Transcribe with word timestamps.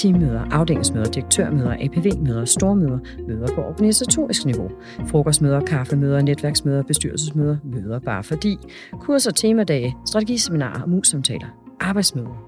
teammøder, 0.00 0.44
afdelingsmøder, 0.50 1.10
direktørmøder, 1.10 1.76
APV-møder, 1.80 2.44
stormøder, 2.44 2.98
møder 3.28 3.54
på 3.54 3.62
organisatorisk 3.62 4.46
niveau, 4.46 4.70
frokostmøder, 5.06 5.60
kaffemøder, 5.60 6.22
netværksmøder, 6.22 6.82
bestyrelsesmøder, 6.82 7.56
møder 7.64 7.98
bare 7.98 8.22
fordi, 8.22 8.58
kurser, 8.92 9.30
temadage, 9.30 9.96
strategiseminarer 10.06 10.82
og 10.82 10.90
mus-samtaler, 10.90 11.46
arbejdsmøder. 11.80 12.46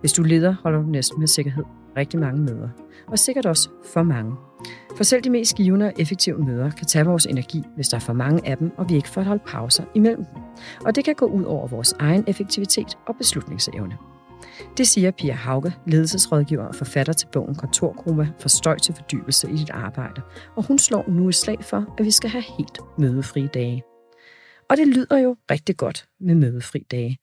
Hvis 0.00 0.12
du 0.12 0.22
leder, 0.22 0.54
holder 0.62 0.82
du 0.82 0.86
næsten 0.86 1.18
med 1.18 1.28
sikkerhed 1.28 1.64
rigtig 1.96 2.20
mange 2.20 2.40
møder, 2.40 2.68
og 3.06 3.18
sikkert 3.18 3.46
også 3.46 3.68
for 3.92 4.02
mange. 4.02 4.32
For 4.96 5.04
selv 5.04 5.22
de 5.24 5.30
mest 5.30 5.56
givende 5.56 5.86
og 5.86 5.92
effektive 5.98 6.38
møder 6.38 6.70
kan 6.70 6.86
tage 6.86 7.04
vores 7.04 7.26
energi, 7.26 7.62
hvis 7.74 7.88
der 7.88 7.96
er 7.96 8.00
for 8.00 8.12
mange 8.12 8.48
af 8.48 8.56
dem, 8.56 8.70
og 8.76 8.88
vi 8.88 8.94
ikke 8.94 9.08
får 9.08 9.22
holdt 9.22 9.44
pauser 9.44 9.84
imellem 9.94 10.24
dem. 10.24 10.42
Og 10.84 10.96
det 10.96 11.04
kan 11.04 11.14
gå 11.14 11.26
ud 11.26 11.44
over 11.44 11.66
vores 11.66 11.94
egen 11.98 12.24
effektivitet 12.26 12.98
og 13.06 13.16
beslutningsevne. 13.16 13.94
Det 14.76 14.88
siger 14.88 15.10
Pia 15.10 15.32
Hauge, 15.32 15.72
ledelsesrådgiver 15.86 16.64
og 16.64 16.74
forfatter 16.74 17.12
til 17.12 17.28
bogen 17.32 17.54
Kontorgruppe 17.54 18.32
for 18.40 18.48
støj 18.48 18.78
til 18.78 18.94
fordybelse 18.94 19.50
i 19.50 19.56
dit 19.56 19.70
arbejde. 19.70 20.22
Og 20.56 20.66
hun 20.66 20.78
slår 20.78 21.10
nu 21.10 21.28
et 21.28 21.34
slag 21.34 21.64
for, 21.64 21.94
at 21.98 22.04
vi 22.04 22.10
skal 22.10 22.30
have 22.30 22.44
helt 22.58 22.78
mødefri 22.98 23.46
dage. 23.54 23.82
Og 24.70 24.76
det 24.76 24.88
lyder 24.88 25.18
jo 25.18 25.36
rigtig 25.50 25.76
godt 25.76 26.08
med 26.20 26.34
mødefri 26.34 26.86
dage. 26.90 27.18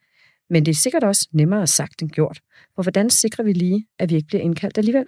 Men 0.49 0.65
det 0.65 0.71
er 0.71 0.75
sikkert 0.75 1.03
også 1.03 1.27
nemmere 1.31 1.67
sagt 1.67 2.01
end 2.01 2.09
gjort, 2.09 2.41
for 2.75 2.81
hvordan 2.83 3.09
sikrer 3.09 3.43
vi 3.43 3.53
lige, 3.53 3.87
at 3.99 4.09
vi 4.09 4.15
ikke 4.15 4.27
bliver 4.27 4.41
indkaldt 4.41 4.77
alligevel? 4.77 5.05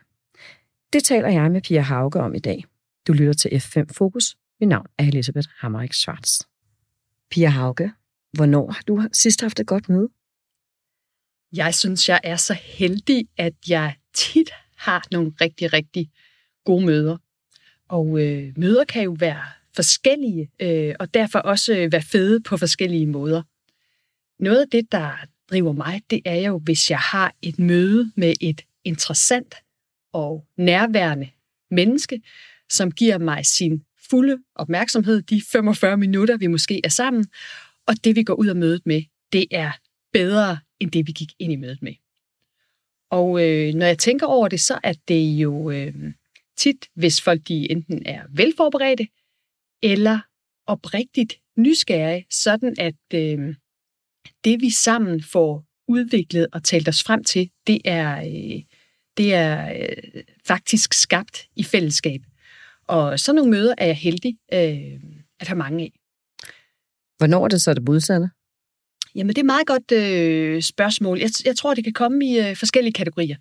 Det 0.94 1.04
taler 1.04 1.30
jeg 1.30 1.52
med 1.52 1.62
Pia 1.62 1.82
Hauge 1.82 2.20
om 2.22 2.36
i 2.36 2.40
dag. 2.40 2.66
Du 3.08 3.14
lytter 3.14 3.34
til 3.34 3.50
F5 3.50 3.86
Fokus. 3.92 4.36
Mit 4.60 4.70
navn 4.70 4.86
er 4.98 5.04
Elisabeth 5.04 5.48
Hammerik 5.58 5.94
Schwartz. 5.94 6.42
Pia 7.32 7.50
Hauge, 7.50 7.92
hvornår 8.34 8.72
har 8.72 8.82
du 8.88 9.04
sidst 9.14 9.42
haft 9.42 9.60
et 9.60 9.68
godt 9.68 9.90
møde? 9.90 10.10
Jeg 11.54 11.76
synes, 11.76 12.10
jeg 12.10 12.20
er 12.24 12.36
så 12.36 12.54
heldig, 12.54 13.28
at 13.38 13.54
jeg 13.70 13.96
tit 14.14 14.50
har 14.76 15.04
nogle 15.12 15.32
rigtig, 15.42 15.74
rigtig 15.74 16.10
gode 16.66 16.86
møder. 16.86 17.18
Og 17.88 18.20
øh, 18.20 18.54
møder 18.58 18.84
kan 18.84 19.04
jo 19.04 19.16
være 19.20 19.44
forskellige, 19.76 20.50
øh, 20.60 20.96
og 21.00 21.14
derfor 21.14 21.40
også 21.40 21.74
øh, 21.74 21.92
være 21.92 22.02
fede 22.02 22.42
på 22.42 22.58
forskellige 22.58 23.08
måder. 23.08 23.42
Noget 24.40 24.62
af 24.62 24.70
det, 24.72 24.92
der 24.92 25.12
driver 25.50 25.72
mig, 25.72 26.02
det 26.10 26.22
er 26.26 26.48
jo, 26.48 26.58
hvis 26.58 26.90
jeg 26.90 27.00
har 27.00 27.34
et 27.42 27.60
møde 27.60 28.12
med 28.16 28.34
et 28.42 28.62
interessant 28.84 29.56
og 30.14 30.46
nærværende 30.58 31.30
menneske, 31.72 32.22
som 32.70 32.92
giver 32.92 33.18
mig 33.18 33.46
sin 33.46 33.84
fulde 34.10 34.38
opmærksomhed 34.56 35.22
de 35.22 35.42
45 35.52 35.98
minutter, 35.98 36.38
vi 36.38 36.48
måske 36.48 36.82
er 36.84 36.90
sammen, 36.90 37.26
og 37.86 37.96
det, 38.04 38.16
vi 38.16 38.24
går 38.24 38.34
ud 38.34 38.48
af 38.48 38.56
mødet 38.56 38.82
med, 38.86 39.04
det 39.34 39.46
er 39.52 39.72
bedre 40.20 40.60
end 40.80 40.92
det, 40.92 41.08
vi 41.08 41.12
gik 41.12 41.32
ind 41.40 41.54
i 41.54 41.56
mødet 41.56 41.82
med. 41.82 41.94
Og 43.12 43.30
øh, 43.44 43.74
når 43.74 43.86
jeg 43.86 44.00
tænker 44.00 44.28
over 44.28 44.48
det, 44.48 44.60
så 44.60 44.80
er 44.84 44.94
det 45.08 45.24
jo 45.44 45.72
øh, 45.72 45.94
tit, 46.58 46.90
hvis 46.96 47.22
folk 47.22 47.48
de 47.48 47.72
enten 47.72 48.06
er 48.06 48.24
velforberedte, 48.30 49.08
eller 49.84 50.20
oprigtigt 50.66 51.34
nysgerrige, 51.58 52.26
sådan 52.30 52.76
at 52.80 53.14
øh, 53.14 53.56
det 54.44 54.62
vi 54.62 54.70
sammen 54.70 55.24
får 55.24 55.66
udviklet 55.88 56.48
og 56.54 56.64
talt 56.64 56.88
os 56.88 57.04
frem 57.04 57.24
til, 57.24 57.50
det 57.68 57.82
er, 57.86 58.18
øh, 58.18 58.62
det 59.18 59.34
er 59.34 59.74
øh, 59.80 60.24
faktisk 60.48 60.94
skabt 60.94 61.48
i 61.56 61.64
fællesskab. 61.64 62.22
Og 62.88 63.20
sådan 63.20 63.36
nogle 63.36 63.52
møder 63.52 63.76
er 63.78 63.86
jeg 63.86 63.98
heldig 63.98 64.38
øh, 64.54 65.00
at 65.40 65.48
have 65.48 65.58
mange 65.58 65.84
af. 65.84 65.92
Hvornår 67.18 67.44
er 67.44 67.48
det 67.48 67.62
så 67.62 67.74
det 67.74 67.84
modsatte? 67.84 68.30
Jamen, 69.18 69.30
det 69.30 69.38
er 69.38 69.42
et 69.42 69.46
meget 69.46 69.68
godt 69.68 69.92
øh, 69.92 70.62
spørgsmål. 70.62 71.20
Jeg, 71.20 71.30
jeg 71.46 71.56
tror, 71.56 71.74
det 71.74 71.84
kan 71.84 71.94
komme 71.94 72.26
i 72.26 72.40
øh, 72.40 72.56
forskellige 72.56 72.94
kategorier. 72.94 73.36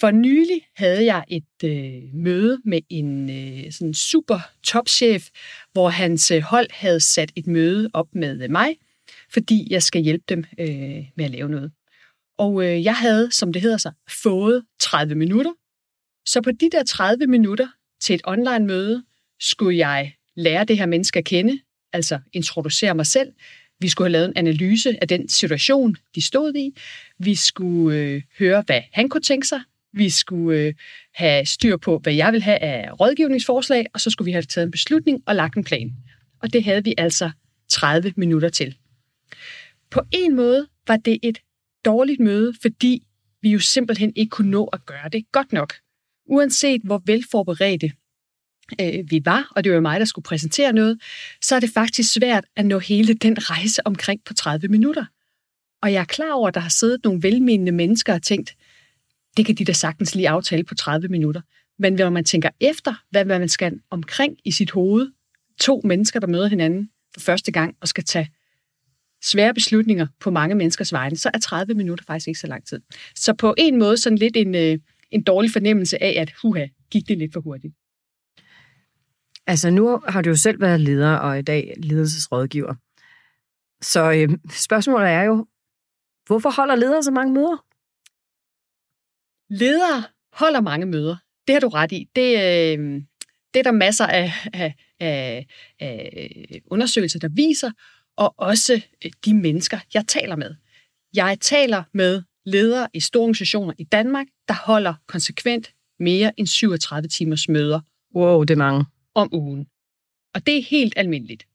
For 0.00 0.10
nylig 0.10 0.60
havde 0.76 1.04
jeg 1.04 1.24
et 1.28 1.64
øh, 1.64 2.02
møde 2.14 2.58
med 2.64 2.80
en 2.88 3.30
øh, 3.30 3.72
sådan 3.72 3.94
super 3.94 4.38
topchef, 4.62 5.28
hvor 5.72 5.88
hans 5.88 6.30
øh, 6.30 6.42
hold 6.42 6.66
havde 6.70 7.00
sat 7.00 7.32
et 7.36 7.46
møde 7.46 7.90
op 7.92 8.06
med 8.12 8.42
øh, 8.42 8.50
mig, 8.50 8.76
fordi 9.32 9.66
jeg 9.70 9.82
skal 9.82 10.02
hjælpe 10.02 10.24
dem 10.28 10.44
øh, 10.58 11.04
med 11.16 11.24
at 11.24 11.30
lave 11.30 11.48
noget. 11.48 11.72
Og 12.38 12.64
øh, 12.64 12.84
jeg 12.84 12.96
havde, 12.96 13.30
som 13.32 13.52
det 13.52 13.62
hedder 13.62 13.78
sig, 13.78 13.92
fået 14.22 14.64
30 14.80 15.14
minutter. 15.14 15.52
Så 16.26 16.40
på 16.40 16.50
de 16.50 16.70
der 16.72 16.82
30 16.82 17.26
minutter 17.26 17.68
til 18.00 18.14
et 18.14 18.20
online-møde 18.24 19.04
skulle 19.40 19.78
jeg 19.78 20.12
lære 20.36 20.64
det 20.64 20.78
her 20.78 20.86
menneske 20.86 21.18
at 21.18 21.24
kende, 21.24 21.60
altså 21.92 22.20
introducere 22.32 22.94
mig 22.94 23.06
selv, 23.06 23.32
vi 23.80 23.88
skulle 23.88 24.06
have 24.06 24.12
lavet 24.12 24.28
en 24.28 24.36
analyse 24.36 24.96
af 25.00 25.08
den 25.08 25.28
situation, 25.28 25.96
de 26.14 26.22
stod 26.22 26.54
i. 26.54 26.76
Vi 27.18 27.34
skulle 27.34 27.98
øh, 27.98 28.22
høre, 28.38 28.62
hvad 28.66 28.80
han 28.92 29.08
kunne 29.08 29.20
tænke 29.20 29.46
sig. 29.46 29.60
Vi 29.92 30.10
skulle 30.10 30.58
øh, 30.58 30.74
have 31.14 31.46
styr 31.46 31.76
på, 31.76 31.98
hvad 31.98 32.12
jeg 32.12 32.32
vil 32.32 32.42
have 32.42 32.58
af 32.58 33.00
rådgivningsforslag, 33.00 33.86
og 33.94 34.00
så 34.00 34.10
skulle 34.10 34.26
vi 34.26 34.32
have 34.32 34.42
taget 34.42 34.64
en 34.64 34.70
beslutning 34.70 35.22
og 35.26 35.34
lagt 35.34 35.56
en 35.56 35.64
plan. 35.64 35.92
Og 36.42 36.52
det 36.52 36.64
havde 36.64 36.84
vi 36.84 36.94
altså 36.98 37.30
30 37.68 38.12
minutter 38.16 38.48
til. 38.48 38.76
På 39.90 40.00
en 40.12 40.36
måde 40.36 40.66
var 40.86 40.96
det 40.96 41.18
et 41.22 41.38
dårligt 41.84 42.20
møde, 42.20 42.54
fordi 42.62 43.02
vi 43.42 43.50
jo 43.50 43.58
simpelthen 43.58 44.12
ikke 44.16 44.30
kunne 44.30 44.50
nå 44.50 44.64
at 44.64 44.86
gøre 44.86 45.08
det 45.08 45.24
godt 45.32 45.52
nok. 45.52 45.74
Uanset 46.26 46.80
hvor 46.84 47.02
velforberedte 47.06 47.92
øh, 48.80 49.10
vi 49.10 49.22
var, 49.24 49.52
og 49.56 49.64
det 49.64 49.72
var 49.72 49.80
mig, 49.80 50.00
der 50.00 50.06
skulle 50.06 50.22
præsentere 50.22 50.72
noget, 50.72 51.00
så 51.42 51.54
er 51.54 51.60
det 51.60 51.70
faktisk 51.70 52.12
svært 52.12 52.44
at 52.56 52.66
nå 52.66 52.78
hele 52.78 53.14
den 53.14 53.50
rejse 53.50 53.86
omkring 53.86 54.20
på 54.24 54.34
30 54.34 54.68
minutter. 54.68 55.04
Og 55.82 55.92
jeg 55.92 56.00
er 56.00 56.04
klar 56.04 56.32
over, 56.32 56.48
at 56.48 56.54
der 56.54 56.60
har 56.60 56.68
siddet 56.68 57.04
nogle 57.04 57.22
velmenende 57.22 57.72
mennesker 57.72 58.14
og 58.14 58.22
tænkt, 58.22 58.54
det 59.36 59.46
kan 59.46 59.54
de 59.54 59.64
da 59.64 59.72
sagtens 59.72 60.14
lige 60.14 60.28
aftale 60.28 60.64
på 60.64 60.74
30 60.74 61.08
minutter. 61.08 61.40
Men 61.78 61.92
når 61.92 62.10
man 62.10 62.24
tænker 62.24 62.48
efter, 62.60 62.94
hvad 63.10 63.24
man 63.24 63.48
skal 63.48 63.80
omkring 63.90 64.36
i 64.44 64.52
sit 64.52 64.70
hoved, 64.70 65.10
to 65.60 65.80
mennesker, 65.84 66.20
der 66.20 66.26
møder 66.26 66.48
hinanden 66.48 66.90
for 67.14 67.20
første 67.20 67.52
gang 67.52 67.76
og 67.80 67.88
skal 67.88 68.04
tage 68.04 68.30
svære 69.22 69.54
beslutninger 69.54 70.06
på 70.20 70.30
mange 70.30 70.54
menneskers 70.54 70.92
vegne, 70.92 71.16
så 71.16 71.30
er 71.34 71.38
30 71.38 71.74
minutter 71.74 72.04
faktisk 72.04 72.28
ikke 72.28 72.40
så 72.40 72.46
lang 72.46 72.66
tid. 72.66 72.80
Så 73.14 73.34
på 73.34 73.54
en 73.58 73.78
måde 73.78 73.96
sådan 73.96 74.18
lidt 74.18 74.36
en, 74.36 74.54
øh, 74.54 74.78
en 75.10 75.22
dårlig 75.22 75.50
fornemmelse 75.50 76.02
af, 76.02 76.20
at 76.20 76.32
huha, 76.42 76.66
gik 76.90 77.08
det 77.08 77.18
lidt 77.18 77.32
for 77.32 77.40
hurtigt. 77.40 77.74
Altså 79.46 79.70
nu 79.70 80.00
har 80.08 80.22
du 80.22 80.28
jo 80.28 80.36
selv 80.36 80.60
været 80.60 80.80
leder, 80.80 81.14
og 81.16 81.38
i 81.38 81.42
dag 81.42 81.74
ledelsesrådgiver. 81.76 82.74
Så 83.82 84.12
øh, 84.12 84.38
spørgsmålet 84.50 85.08
er 85.08 85.22
jo, 85.22 85.46
hvorfor 86.26 86.50
holder 86.50 86.74
ledere 86.74 87.02
så 87.02 87.10
mange 87.10 87.34
møder? 87.34 87.64
Ledere 89.50 90.04
holder 90.32 90.60
mange 90.60 90.86
møder. 90.86 91.16
Det 91.46 91.54
har 91.54 91.60
du 91.60 91.68
ret 91.68 91.92
i. 91.92 92.08
Det, 92.16 92.34
øh, 92.34 93.02
det 93.54 93.60
er 93.60 93.62
der 93.62 93.72
masser 93.72 94.06
af, 94.06 94.32
af, 94.52 94.74
af, 95.00 95.46
af 95.80 96.60
undersøgelser, 96.70 97.18
der 97.18 97.28
viser, 97.28 97.70
og 98.16 98.34
også 98.38 98.82
øh, 99.04 99.10
de 99.24 99.34
mennesker, 99.34 99.78
jeg 99.94 100.04
taler 100.08 100.36
med. 100.36 100.54
Jeg 101.14 101.38
taler 101.40 101.82
med 101.94 102.22
ledere 102.46 102.88
i 102.94 103.00
store 103.00 103.22
organisationer 103.22 103.74
i 103.78 103.84
Danmark, 103.84 104.26
der 104.48 104.54
holder 104.54 104.94
konsekvent 105.06 105.74
mere 105.98 106.32
end 106.36 106.46
37 106.46 107.08
timers 107.08 107.48
møder. 107.48 107.80
Wow, 108.14 108.44
det 108.44 108.54
er 108.54 108.58
mange 108.58 108.84
om 109.14 109.28
ugen. 109.32 109.66
Og 110.34 110.46
det 110.46 110.58
er 110.58 110.62
helt 110.62 110.94
almindeligt. 110.96 111.46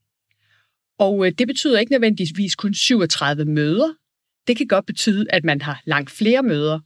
Og 1.00 1.26
øh, 1.26 1.32
det 1.32 1.48
betyder 1.48 1.80
ikke 1.80 1.92
nødvendigvis 1.92 2.56
kun 2.56 2.74
37 2.74 3.46
møder. 3.46 3.94
Det 4.48 4.58
kan 4.58 4.68
godt 4.68 4.86
betyde, 4.86 5.26
at 5.30 5.44
man 5.44 5.62
har 5.62 5.82
langt 5.86 6.12
flere 6.12 6.44
møder. 6.44 6.80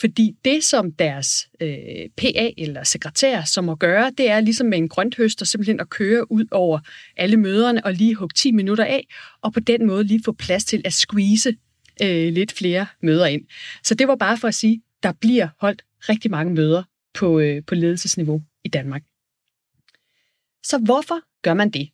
Fordi 0.00 0.32
det, 0.44 0.64
som 0.64 0.92
deres 0.92 1.48
øh, 1.60 2.08
PA 2.16 2.50
eller 2.58 2.84
sekretær 2.84 3.42
som 3.42 3.64
må 3.64 3.74
gøre, 3.74 4.12
det 4.18 4.30
er 4.30 4.40
ligesom 4.40 4.66
med 4.66 4.78
en 4.78 4.88
grønthøster 4.88 5.46
simpelthen 5.46 5.80
at 5.80 5.90
køre 5.90 6.32
ud 6.32 6.44
over 6.50 6.78
alle 7.16 7.36
møderne 7.36 7.84
og 7.84 7.94
lige 7.94 8.14
hugge 8.14 8.34
10 8.36 8.52
minutter 8.52 8.84
af, 8.84 9.06
og 9.42 9.52
på 9.52 9.60
den 9.60 9.86
måde 9.86 10.04
lige 10.04 10.22
få 10.24 10.32
plads 10.32 10.64
til 10.64 10.82
at 10.84 10.92
squeeze 10.92 11.56
øh, 12.02 12.32
lidt 12.32 12.52
flere 12.52 12.86
møder 13.02 13.26
ind. 13.26 13.42
Så 13.84 13.94
det 13.94 14.08
var 14.08 14.16
bare 14.16 14.38
for 14.38 14.48
at 14.48 14.54
sige, 14.54 14.82
der 15.02 15.12
bliver 15.12 15.48
holdt 15.60 15.82
rigtig 16.08 16.30
mange 16.30 16.54
møder 16.54 16.82
på, 17.14 17.40
øh, 17.40 17.62
på 17.66 17.74
ledelsesniveau 17.74 18.42
i 18.64 18.68
Danmark. 18.68 19.02
Så 20.64 20.78
hvorfor 20.78 21.42
gør 21.42 21.54
man 21.54 21.70
det? 21.70 21.90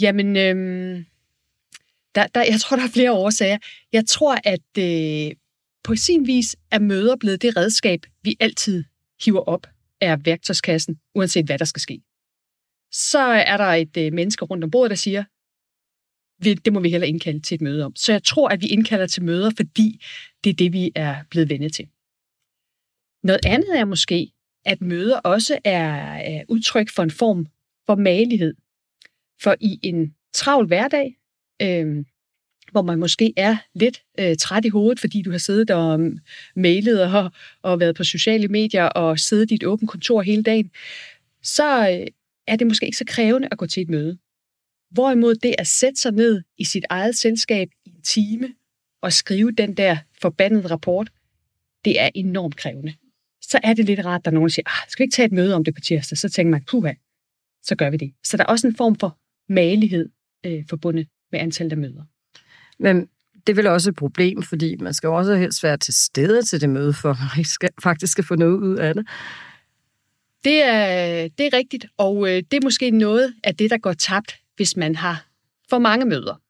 Jamen, 0.00 0.36
øhm, 0.36 1.04
der, 2.14 2.26
der, 2.26 2.42
jeg 2.42 2.60
tror, 2.60 2.76
der 2.76 2.84
er 2.84 2.88
flere 2.88 3.12
årsager. 3.12 3.58
Jeg 3.92 4.06
tror, 4.06 4.36
at 4.44 4.78
øh, 4.78 5.36
på 5.84 5.96
sin 5.96 6.26
vis 6.26 6.56
er 6.70 6.78
møder 6.78 7.16
blevet 7.16 7.42
det 7.42 7.56
redskab, 7.56 8.00
vi 8.22 8.36
altid 8.40 8.84
hiver 9.24 9.40
op 9.40 9.66
af 10.00 10.26
værktøjskassen, 10.26 11.00
uanset 11.14 11.46
hvad 11.46 11.58
der 11.58 11.64
skal 11.64 11.80
ske. 11.80 12.00
Så 12.92 13.18
er 13.18 13.56
der 13.56 13.64
et 13.64 13.96
øh, 13.96 14.12
menneske 14.12 14.44
rundt 14.44 14.64
om 14.64 14.70
bordet, 14.70 14.90
der 14.90 14.96
siger, 14.96 15.24
det 16.42 16.72
må 16.72 16.80
vi 16.80 16.90
heller 16.90 17.06
indkalde 17.06 17.40
til 17.40 17.54
et 17.54 17.60
møde 17.60 17.84
om. 17.84 17.96
Så 17.96 18.12
jeg 18.12 18.22
tror, 18.22 18.48
at 18.48 18.62
vi 18.62 18.66
indkalder 18.66 19.06
til 19.06 19.24
møder, 19.24 19.50
fordi 19.56 20.04
det 20.44 20.50
er 20.50 20.54
det, 20.54 20.72
vi 20.72 20.90
er 20.94 21.24
blevet 21.30 21.48
vendet 21.48 21.72
til. 21.72 21.88
Noget 23.22 23.46
andet 23.46 23.78
er 23.78 23.84
måske, 23.84 24.32
at 24.66 24.80
møder 24.80 25.18
også 25.18 25.58
er, 25.64 26.42
udtryk 26.48 26.90
for 26.90 27.02
en 27.02 27.10
form 27.10 27.46
for 27.86 27.94
malighed. 27.94 28.54
For 29.42 29.56
i 29.60 29.78
en 29.82 30.14
travl 30.32 30.66
hverdag, 30.66 31.16
øh, 31.62 32.04
hvor 32.72 32.82
man 32.82 32.98
måske 32.98 33.32
er 33.36 33.56
lidt 33.74 34.02
øh, 34.20 34.36
træt 34.36 34.64
i 34.64 34.68
hovedet, 34.68 35.00
fordi 35.00 35.22
du 35.22 35.30
har 35.30 35.38
siddet 35.38 35.70
og 35.70 36.00
mm, 36.00 36.18
mailet 36.56 37.14
og, 37.14 37.30
og 37.62 37.80
været 37.80 37.96
på 37.96 38.04
sociale 38.04 38.48
medier 38.48 38.84
og 38.84 39.18
siddet 39.18 39.50
i 39.50 39.54
et 39.54 39.64
åbent 39.64 39.90
kontor 39.90 40.22
hele 40.22 40.42
dagen, 40.42 40.70
så 41.42 41.90
øh, 41.90 42.06
er 42.46 42.56
det 42.56 42.66
måske 42.66 42.86
ikke 42.86 42.98
så 42.98 43.04
krævende 43.08 43.48
at 43.50 43.58
gå 43.58 43.66
til 43.66 43.82
et 43.82 43.90
møde. 43.90 44.18
Hvorimod 44.90 45.34
det 45.34 45.54
at 45.58 45.66
sætte 45.66 46.00
sig 46.00 46.12
ned 46.12 46.42
i 46.58 46.64
sit 46.64 46.84
eget 46.90 47.16
selskab 47.16 47.68
i 47.84 47.90
en 47.90 48.02
time 48.02 48.54
og 49.02 49.12
skrive 49.12 49.52
den 49.52 49.76
der 49.76 49.96
forbandede 50.22 50.66
rapport, 50.66 51.10
det 51.84 52.00
er 52.00 52.10
enormt 52.14 52.56
krævende. 52.56 52.94
Så 53.48 53.60
er 53.62 53.74
det 53.74 53.84
lidt 53.84 54.04
rart, 54.04 54.24
der 54.24 54.30
er 54.30 54.34
nogen, 54.34 54.48
der 54.48 54.52
siger, 54.52 54.66
ah, 54.66 54.88
skal 54.88 55.02
vi 55.02 55.04
ikke 55.04 55.14
tage 55.14 55.26
et 55.26 55.32
møde 55.32 55.54
om 55.54 55.64
det 55.64 55.74
på 55.74 55.80
tirsdag? 55.80 56.18
Så 56.18 56.28
tænker 56.28 56.50
man, 56.50 56.64
puha, 56.70 56.92
så 57.62 57.76
gør 57.76 57.90
vi 57.90 57.96
det. 57.96 58.12
Så 58.24 58.36
der 58.36 58.42
er 58.42 58.48
også 58.48 58.66
en 58.66 58.76
form 58.76 58.96
for 58.98 59.18
malighed 59.48 60.08
øh, 60.46 60.64
forbundet 60.70 61.08
med 61.32 61.40
antallet 61.40 61.72
af 61.72 61.78
møder. 61.78 62.02
Men 62.78 63.08
det 63.46 63.52
er 63.52 63.54
vel 63.54 63.66
også 63.66 63.90
et 63.90 63.96
problem, 63.96 64.42
fordi 64.42 64.76
man 64.76 64.94
skal 64.94 65.08
også 65.08 65.34
helst 65.34 65.62
være 65.62 65.76
til 65.76 65.94
stede 65.94 66.42
til 66.42 66.60
det 66.60 66.70
møde, 66.70 66.92
for 66.92 67.10
at 67.10 67.16
man 67.36 67.44
skal, 67.44 67.68
faktisk 67.82 68.12
skal 68.12 68.24
få 68.24 68.34
noget 68.34 68.58
ud 68.58 68.76
af 68.76 68.94
det. 68.94 69.06
Det 70.44 70.62
er, 70.62 71.28
det 71.38 71.46
er 71.46 71.52
rigtigt, 71.52 71.86
og 71.96 72.28
øh, 72.28 72.42
det 72.50 72.54
er 72.54 72.64
måske 72.64 72.90
noget 72.90 73.34
af 73.44 73.56
det, 73.56 73.70
der 73.70 73.78
går 73.78 73.92
tabt, 73.92 74.34
hvis 74.56 74.76
man 74.76 74.94
har 74.94 75.26
for 75.70 75.78
mange 75.78 76.06
møder. 76.06 76.40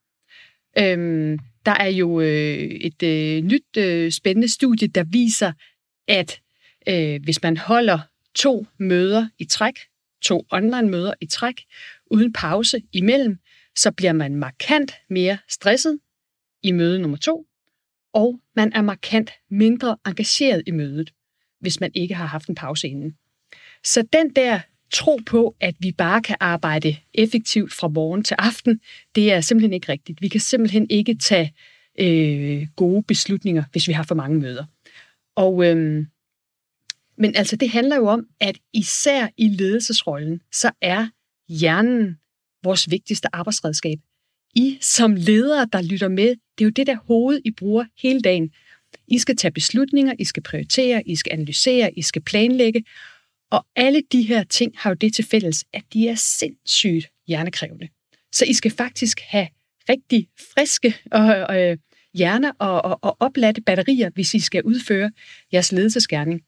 Øhm, 0.78 1.38
der 1.66 1.72
er 1.72 1.88
jo 1.88 2.20
øh, 2.20 2.58
et 2.58 3.02
øh, 3.02 3.42
nyt 3.42 3.76
øh, 3.78 4.12
spændende 4.12 4.52
studie, 4.52 4.88
der 4.88 5.04
viser, 5.04 5.52
at 6.08 6.40
øh, 6.88 7.20
hvis 7.22 7.42
man 7.42 7.56
holder 7.56 7.98
to 8.34 8.66
møder 8.78 9.28
i 9.38 9.44
træk, 9.44 9.78
to 10.22 10.46
online-møder 10.50 11.14
i 11.20 11.26
træk, 11.26 11.64
uden 12.10 12.32
pause 12.32 12.82
imellem, 12.92 13.38
så 13.76 13.90
bliver 13.90 14.12
man 14.12 14.36
markant 14.36 14.94
mere 15.10 15.38
stresset 15.48 15.98
i 16.62 16.72
møde 16.72 16.98
nummer 16.98 17.16
to, 17.16 17.46
og 18.14 18.40
man 18.56 18.72
er 18.72 18.82
markant 18.82 19.30
mindre 19.50 19.96
engageret 20.06 20.62
i 20.66 20.70
mødet, 20.70 21.12
hvis 21.60 21.80
man 21.80 21.90
ikke 21.94 22.14
har 22.14 22.26
haft 22.26 22.48
en 22.48 22.54
pause 22.54 22.88
inden. 22.88 23.16
Så 23.84 24.04
den 24.12 24.34
der 24.34 24.60
tro 24.92 25.18
på, 25.26 25.56
at 25.60 25.74
vi 25.78 25.92
bare 25.92 26.22
kan 26.22 26.36
arbejde 26.40 26.96
effektivt 27.14 27.72
fra 27.72 27.88
morgen 27.88 28.24
til 28.24 28.36
aften, 28.38 28.80
det 29.14 29.32
er 29.32 29.40
simpelthen 29.40 29.72
ikke 29.72 29.92
rigtigt. 29.92 30.22
Vi 30.22 30.28
kan 30.28 30.40
simpelthen 30.40 30.86
ikke 30.90 31.14
tage 31.14 31.54
øh, 31.98 32.66
gode 32.76 33.02
beslutninger, 33.02 33.64
hvis 33.72 33.88
vi 33.88 33.92
har 33.92 34.02
for 34.02 34.14
mange 34.14 34.38
møder. 34.40 34.64
Og, 35.36 35.64
øh, 35.66 36.06
men 37.18 37.36
altså, 37.36 37.56
det 37.56 37.70
handler 37.70 37.96
jo 37.96 38.06
om, 38.06 38.26
at 38.40 38.58
især 38.72 39.28
i 39.36 39.48
ledelsesrollen, 39.48 40.40
så 40.52 40.70
er 40.82 41.08
hjernen 41.48 42.16
vores 42.64 42.90
vigtigste 42.90 43.28
arbejdsredskab. 43.32 43.98
I 44.54 44.78
som 44.80 45.14
ledere, 45.14 45.68
der 45.72 45.82
lytter 45.82 46.08
med, 46.08 46.28
det 46.28 46.60
er 46.60 46.64
jo 46.64 46.70
det 46.70 46.86
der 46.86 46.96
hoved, 47.06 47.40
I 47.44 47.50
bruger 47.50 47.84
hele 48.02 48.20
dagen. 48.20 48.50
I 49.08 49.18
skal 49.18 49.36
tage 49.36 49.52
beslutninger, 49.52 50.14
I 50.18 50.24
skal 50.24 50.42
prioritere, 50.42 51.02
I 51.06 51.16
skal 51.16 51.32
analysere, 51.32 51.94
I 51.94 52.02
skal 52.02 52.22
planlægge. 52.22 52.84
Og 53.50 53.66
alle 53.76 54.02
de 54.12 54.22
her 54.22 54.44
ting 54.44 54.72
har 54.76 54.90
jo 54.90 54.94
det 54.94 55.14
til 55.14 55.24
fælles, 55.24 55.64
at 55.72 55.82
de 55.92 56.08
er 56.08 56.14
sindssygt 56.14 57.06
hjernekrævende. 57.26 57.88
Så 58.32 58.44
I 58.44 58.52
skal 58.52 58.70
faktisk 58.70 59.20
have 59.20 59.48
rigtig 59.88 60.28
friske 60.54 60.96
og, 61.12 61.60
øh, 61.60 61.78
hjerner 62.14 62.52
og, 62.58 62.84
og, 62.84 62.98
og 63.02 63.16
opladte 63.20 63.60
batterier, 63.60 64.10
hvis 64.14 64.34
I 64.34 64.40
skal 64.40 64.62
udføre 64.62 65.10
jeres 65.52 65.72
ledelsesgerning. 65.72 66.40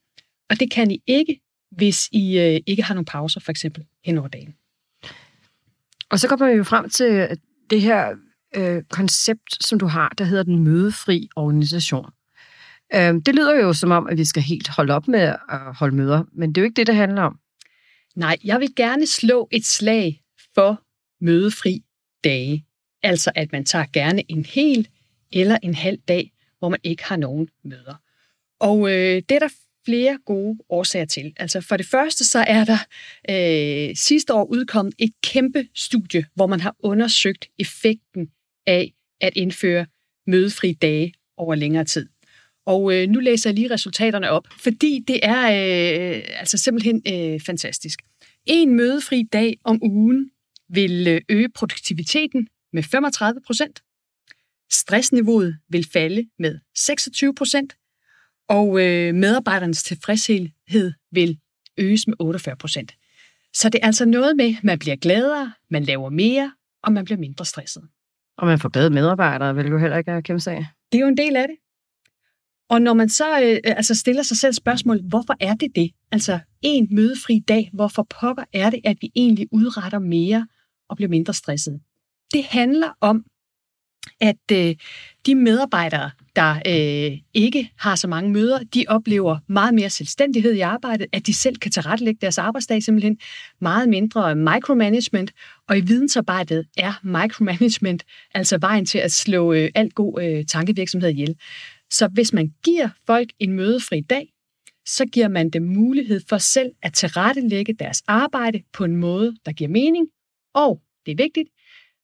Og 0.51 0.61
det 0.61 0.71
kan 0.71 0.91
I 0.91 1.03
ikke, 1.07 1.41
hvis 1.71 2.09
I 2.13 2.39
øh, 2.39 2.61
ikke 2.67 2.83
har 2.83 2.95
nogle 2.95 3.05
pauser, 3.05 3.41
for 3.41 3.51
eksempel 3.51 3.85
hen 4.05 4.19
over 4.19 4.29
dagen. 4.29 4.55
Og 6.11 6.19
så 6.19 6.29
kommer 6.29 6.51
vi 6.51 6.57
jo 6.57 6.65
frem 6.65 6.91
til 6.91 7.39
det 7.71 7.81
her 7.81 8.15
øh, 8.57 8.83
koncept, 8.91 9.65
som 9.65 9.79
du 9.79 9.87
har, 9.87 10.15
der 10.19 10.25
hedder 10.25 10.43
den 10.43 10.65
mødefri 10.65 11.29
organisation. 11.37 12.11
Øh, 12.95 13.15
det 13.27 13.35
lyder 13.35 13.55
jo 13.55 13.73
som 13.73 13.91
om, 13.91 14.07
at 14.07 14.19
vi 14.19 14.25
skal 14.25 14.43
helt 14.43 14.69
holde 14.69 14.95
op 14.95 15.09
med 15.09 15.21
at 15.49 15.77
holde 15.79 15.97
møder, 15.97 16.25
men 16.33 16.49
det 16.49 16.61
er 16.61 16.63
jo 16.63 16.65
ikke 16.65 16.77
det, 16.77 16.87
det 16.87 16.95
handler 16.95 17.23
om. 17.23 17.39
Nej, 18.17 18.37
jeg 18.45 18.61
vil 18.61 18.75
gerne 18.77 19.07
slå 19.07 19.49
et 19.51 19.65
slag 19.65 20.23
for 20.55 20.83
mødefri 21.21 21.85
dage. 22.25 22.65
Altså 23.03 23.33
at 23.35 23.53
man 23.53 23.65
tager 23.65 23.85
gerne 23.93 24.31
en 24.31 24.45
hel 24.45 24.89
eller 25.33 25.59
en 25.63 25.75
halv 25.75 25.99
dag, 26.09 26.33
hvor 26.59 26.69
man 26.69 26.81
ikke 26.85 27.05
har 27.05 27.17
nogen 27.17 27.49
møder. 27.65 27.95
Og 28.61 28.91
øh, 28.91 29.23
det 29.29 29.31
er 29.31 29.39
der 29.39 29.49
flere 29.89 30.19
gode 30.27 30.59
årsager 30.69 31.05
til. 31.05 31.33
Altså 31.37 31.61
for 31.61 31.77
det 31.77 31.87
første 31.87 32.25
så 32.25 32.39
er 32.39 32.65
der 32.65 32.79
øh, 33.31 33.97
sidste 33.97 34.35
år 34.35 34.45
udkommet 34.45 34.95
et 34.99 35.13
kæmpe 35.25 35.69
studie, 35.75 36.25
hvor 36.35 36.47
man 36.47 36.61
har 36.61 36.77
undersøgt 36.79 37.49
effekten 37.59 38.29
af 38.67 38.93
at 39.21 39.33
indføre 39.37 39.87
mødefri 40.27 40.73
dage 40.73 41.13
over 41.37 41.55
længere 41.55 41.85
tid. 41.85 42.09
Og 42.67 42.95
øh, 42.95 43.09
nu 43.09 43.21
læser 43.21 43.51
jeg 43.51 43.55
lige 43.55 43.71
resultaterne 43.71 44.31
op, 44.31 44.47
fordi 44.61 45.05
det 45.09 45.21
er 45.23 45.43
øh, 45.43 46.23
altså 46.41 46.59
simpelthen 46.59 47.03
øh, 47.09 47.41
fantastisk. 47.41 47.99
En 48.47 48.77
mødefri 48.77 49.23
dag 49.33 49.59
om 49.65 49.79
ugen 49.83 50.31
vil 50.69 51.09
øh, 51.09 51.21
øge 51.29 51.49
produktiviteten 51.49 52.49
med 52.73 52.83
35 52.83 53.41
procent. 53.47 53.83
Stressniveauet 54.71 55.59
vil 55.69 55.87
falde 55.93 56.29
med 56.39 56.59
26 56.75 57.35
procent, 57.35 57.77
og 58.49 58.81
øh, 58.81 59.15
medarbejdernes 59.15 59.83
tilfredshed 59.83 60.93
vil 61.13 61.39
øges 61.79 62.07
med 62.07 62.15
48 62.19 62.57
procent. 62.57 62.93
Så 63.55 63.69
det 63.69 63.81
er 63.83 63.87
altså 63.87 64.05
noget 64.05 64.37
med, 64.37 64.55
at 64.59 64.65
man 64.65 64.79
bliver 64.79 64.97
gladere, 64.97 65.53
man 65.71 65.85
laver 65.85 66.11
mere, 66.11 66.53
og 66.83 66.93
man 66.93 67.05
bliver 67.05 67.19
mindre 67.19 67.45
stresset. 67.45 67.83
Og 68.39 68.47
man 68.47 68.59
får 68.59 68.69
bedre 68.69 68.91
medarbejdere, 68.91 69.55
vil 69.55 69.67
jo 69.67 69.79
heller 69.79 69.97
ikke 69.97 70.11
have 70.11 70.23
kæmpe 70.23 70.41
sig 70.41 70.69
Det 70.93 70.99
er 70.99 71.03
jo 71.03 71.09
en 71.09 71.17
del 71.17 71.37
af 71.37 71.49
det. 71.49 71.57
Og 72.71 72.83
når 72.83 72.95
man 72.95 73.09
så 73.09 73.41
øh, 73.41 73.59
altså 73.65 73.95
stiller 73.95 74.23
sig 74.23 74.37
selv 74.37 74.53
spørgsmål, 74.53 75.01
hvorfor 75.09 75.35
er 75.41 75.55
det 75.55 75.77
det? 75.77 75.91
Altså 76.13 76.39
en 76.63 76.89
mødefri 76.91 77.39
dag, 77.49 77.71
hvorfor 77.73 78.07
pokker 78.21 78.45
er 78.53 78.71
det, 78.71 78.81
at 78.85 78.97
vi 79.01 79.11
egentlig 79.17 79.49
udretter 79.53 79.99
mere 79.99 80.47
og 80.89 80.97
bliver 80.97 81.09
mindre 81.09 81.35
stresset? 81.35 81.81
Det 82.33 82.45
handler 82.45 82.89
om, 83.01 83.25
at 84.21 84.37
øh, 84.53 84.75
de 85.27 85.35
medarbejdere, 85.35 86.11
der 86.37 86.55
øh, 86.67 87.19
ikke 87.35 87.71
har 87.79 87.97
så 87.97 88.09
mange 88.09 88.31
møder, 88.31 88.59
de 88.59 88.85
oplever 88.89 89.39
meget 89.49 89.75
mere 89.75 89.91
selvstændighed 89.91 90.53
i 90.53 90.61
arbejdet, 90.61 91.07
at 91.13 91.27
de 91.27 91.35
selv 91.35 91.57
kan 91.57 91.71
tilrettelægge 91.71 92.19
deres 92.21 92.39
arbejdsdag 92.39 92.83
simpelthen 92.83 93.19
meget 93.61 93.89
mindre 93.89 94.37
micromanagement, 94.37 95.33
og 95.69 95.79
i 95.79 95.81
vidensarbejdet 95.81 96.67
er 96.77 96.93
micromanagement 97.03 98.05
altså 98.35 98.59
vejen 98.59 98.87
til 98.87 98.99
at 98.99 99.13
slå 99.13 99.53
øh, 99.53 99.71
alt 99.75 99.95
god 99.95 100.23
øh, 100.23 100.45
tankevirksomhed 100.45 101.11
ihjel. 101.11 101.37
Så 101.91 102.09
hvis 102.09 102.33
man 102.33 102.55
giver 102.65 102.89
folk 103.07 103.29
en 103.39 103.53
mødefri 103.53 104.01
dag, 104.01 104.33
så 104.87 105.07
giver 105.07 105.29
man 105.29 105.51
dem 105.51 105.63
mulighed 105.63 106.21
for 106.29 106.39
selv 106.39 106.71
at 106.83 106.93
tilrettelægge 106.93 107.75
deres 107.75 108.03
arbejde 108.07 108.63
på 108.73 108.85
en 108.85 108.97
måde, 108.97 109.37
der 109.47 109.53
giver 109.53 109.71
mening, 109.71 110.07
og 110.55 110.81
det 111.07 111.13
er 111.13 111.17
vigtigt, 111.17 111.49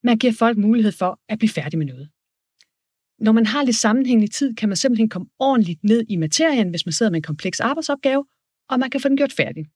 man 0.04 0.18
giver 0.18 0.32
folk 0.32 0.58
mulighed 0.58 0.92
for 0.92 1.20
at 1.28 1.38
blive 1.38 1.48
færdig 1.48 1.78
med 1.78 1.86
noget. 1.86 2.08
Når 3.18 3.32
man 3.32 3.46
har 3.46 3.62
lidt 3.62 3.76
sammenhængende 3.76 4.32
tid, 4.32 4.54
kan 4.54 4.68
man 4.68 4.76
simpelthen 4.76 5.08
komme 5.08 5.28
ordentligt 5.38 5.84
ned 5.84 6.04
i 6.08 6.16
materien, 6.16 6.70
hvis 6.70 6.86
man 6.86 6.92
sidder 6.92 7.12
med 7.12 7.18
en 7.18 7.22
kompleks 7.22 7.60
arbejdsopgave, 7.60 8.24
og 8.68 8.80
man 8.80 8.90
kan 8.90 9.00
få 9.00 9.08
den 9.08 9.16
gjort 9.16 9.32
færdig. 9.32 9.66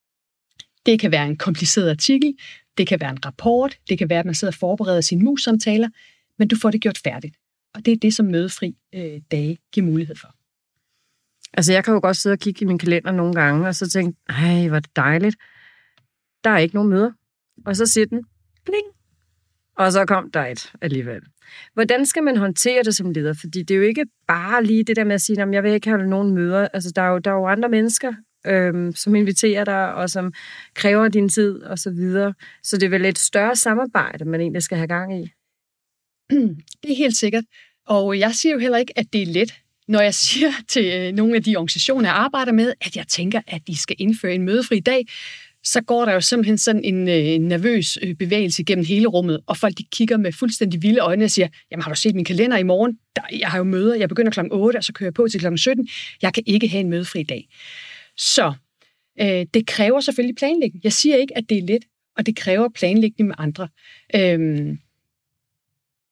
Det 0.86 1.00
kan 1.00 1.12
være 1.12 1.26
en 1.26 1.36
kompliceret 1.36 1.90
artikel, 1.90 2.34
det 2.78 2.86
kan 2.86 3.00
være 3.00 3.10
en 3.10 3.26
rapport, 3.26 3.78
det 3.88 3.98
kan 3.98 4.08
være, 4.08 4.18
at 4.18 4.24
man 4.24 4.34
sidder 4.34 4.52
og 4.52 4.58
forbereder 4.58 5.00
sine 5.00 5.24
mus-samtaler, 5.24 5.88
men 6.38 6.48
du 6.48 6.56
får 6.56 6.70
det 6.70 6.80
gjort 6.80 6.98
færdigt. 6.98 7.36
Og 7.74 7.84
det 7.84 7.92
er 7.92 7.96
det, 7.96 8.14
som 8.14 8.26
mødefri 8.26 8.76
øh, 8.94 9.20
dage 9.30 9.58
giver 9.72 9.86
mulighed 9.86 10.16
for. 10.16 10.34
Altså, 11.52 11.72
jeg 11.72 11.84
kan 11.84 11.94
jo 11.94 12.00
godt 12.00 12.16
sidde 12.16 12.32
og 12.32 12.38
kigge 12.38 12.62
i 12.62 12.66
min 12.66 12.78
kalender 12.78 13.12
nogle 13.12 13.34
gange, 13.34 13.68
og 13.68 13.74
så 13.74 13.88
tænke, 13.88 14.18
ej, 14.28 14.68
hvor 14.68 14.80
dejligt. 14.96 15.36
Der 16.44 16.50
er 16.50 16.58
ikke 16.58 16.74
nogen 16.74 16.90
møder. 16.90 17.12
Og 17.66 17.76
så 17.76 17.86
siger 17.86 18.06
den, 18.06 18.24
bling, 18.64 18.86
og 19.78 19.92
så 19.92 20.04
kom 20.06 20.30
der 20.30 20.46
et 20.46 20.72
alligevel. 20.82 21.20
Hvordan 21.74 22.06
skal 22.06 22.22
man 22.22 22.36
håndtere 22.36 22.82
det 22.82 22.94
som 22.94 23.10
leder? 23.10 23.34
Fordi 23.40 23.62
det 23.62 23.74
er 23.74 23.78
jo 23.78 23.84
ikke 23.84 24.06
bare 24.28 24.64
lige 24.64 24.84
det 24.84 24.96
der 24.96 25.04
med 25.04 25.14
at 25.14 25.20
sige, 25.20 25.42
at 25.42 25.48
jeg 25.52 25.62
vil 25.62 25.72
ikke 25.72 25.88
have 25.88 26.06
nogen 26.06 26.34
møder. 26.34 26.68
Altså, 26.72 26.92
der 26.96 27.02
er 27.02 27.08
jo, 27.08 27.18
der 27.18 27.30
er 27.30 27.34
jo 27.34 27.46
andre 27.46 27.68
mennesker, 27.68 28.12
øhm, 28.46 28.92
som 28.92 29.14
inviterer 29.14 29.64
dig, 29.64 29.94
og 29.94 30.10
som 30.10 30.32
kræver 30.74 31.08
din 31.08 31.28
tid, 31.28 31.62
og 31.62 31.78
så 31.78 31.90
videre. 31.90 32.34
Så 32.62 32.76
det 32.76 32.86
er 32.86 32.90
vel 32.90 33.04
et 33.04 33.18
større 33.18 33.56
samarbejde, 33.56 34.24
man 34.24 34.40
egentlig 34.40 34.62
skal 34.62 34.78
have 34.78 34.88
gang 34.88 35.24
i. 35.24 35.30
Det 36.82 36.90
er 36.90 36.96
helt 36.96 37.16
sikkert. 37.16 37.44
Og 37.86 38.18
jeg 38.18 38.34
siger 38.34 38.52
jo 38.52 38.58
heller 38.58 38.78
ikke, 38.78 38.98
at 38.98 39.06
det 39.12 39.22
er 39.22 39.26
let, 39.26 39.54
når 39.88 40.00
jeg 40.00 40.14
siger 40.14 40.50
til 40.68 40.84
øh, 40.84 41.12
nogle 41.12 41.36
af 41.36 41.42
de 41.42 41.56
organisationer, 41.56 42.08
jeg 42.08 42.16
arbejder 42.16 42.52
med, 42.52 42.72
at 42.80 42.96
jeg 42.96 43.08
tænker, 43.08 43.40
at 43.46 43.62
de 43.66 43.76
skal 43.76 43.96
indføre 43.98 44.34
en 44.34 44.42
mødefri 44.42 44.80
dag, 44.80 45.06
så 45.72 45.80
går 45.80 46.04
der 46.04 46.12
jo 46.12 46.20
simpelthen 46.20 46.58
sådan 46.58 46.84
en, 46.84 47.08
øh, 47.08 47.48
nervøs 47.48 47.98
øh, 48.02 48.14
bevægelse 48.14 48.64
gennem 48.64 48.84
hele 48.84 49.06
rummet, 49.06 49.40
og 49.46 49.56
folk 49.56 49.78
de 49.78 49.84
kigger 49.92 50.16
med 50.16 50.32
fuldstændig 50.32 50.82
vilde 50.82 51.00
øjne 51.00 51.24
og 51.24 51.30
siger, 51.30 51.48
jamen 51.70 51.82
har 51.82 51.90
du 51.90 51.96
set 51.96 52.14
min 52.14 52.24
kalender 52.24 52.56
i 52.56 52.62
morgen? 52.62 52.98
Der, 53.16 53.22
jeg 53.38 53.48
har 53.48 53.58
jo 53.58 53.64
møder, 53.64 53.94
jeg 53.94 54.08
begynder 54.08 54.30
kl. 54.30 54.40
8, 54.50 54.76
og 54.76 54.84
så 54.84 54.92
kører 54.92 55.06
jeg 55.06 55.14
på 55.14 55.28
til 55.28 55.40
kl. 55.40 55.56
17. 55.56 55.88
Jeg 56.22 56.34
kan 56.34 56.42
ikke 56.46 56.68
have 56.68 56.80
en 56.80 56.90
mødefri 56.90 57.22
dag. 57.22 57.48
Så 58.16 58.52
øh, 59.20 59.46
det 59.54 59.66
kræver 59.66 60.00
selvfølgelig 60.00 60.36
planlægning. 60.36 60.84
Jeg 60.84 60.92
siger 60.92 61.16
ikke, 61.16 61.38
at 61.38 61.44
det 61.48 61.58
er 61.58 61.62
let, 61.62 61.84
og 62.16 62.26
det 62.26 62.36
kræver 62.36 62.68
planlægning 62.68 63.28
med 63.28 63.34
andre. 63.38 63.68
Øh, 64.16 64.76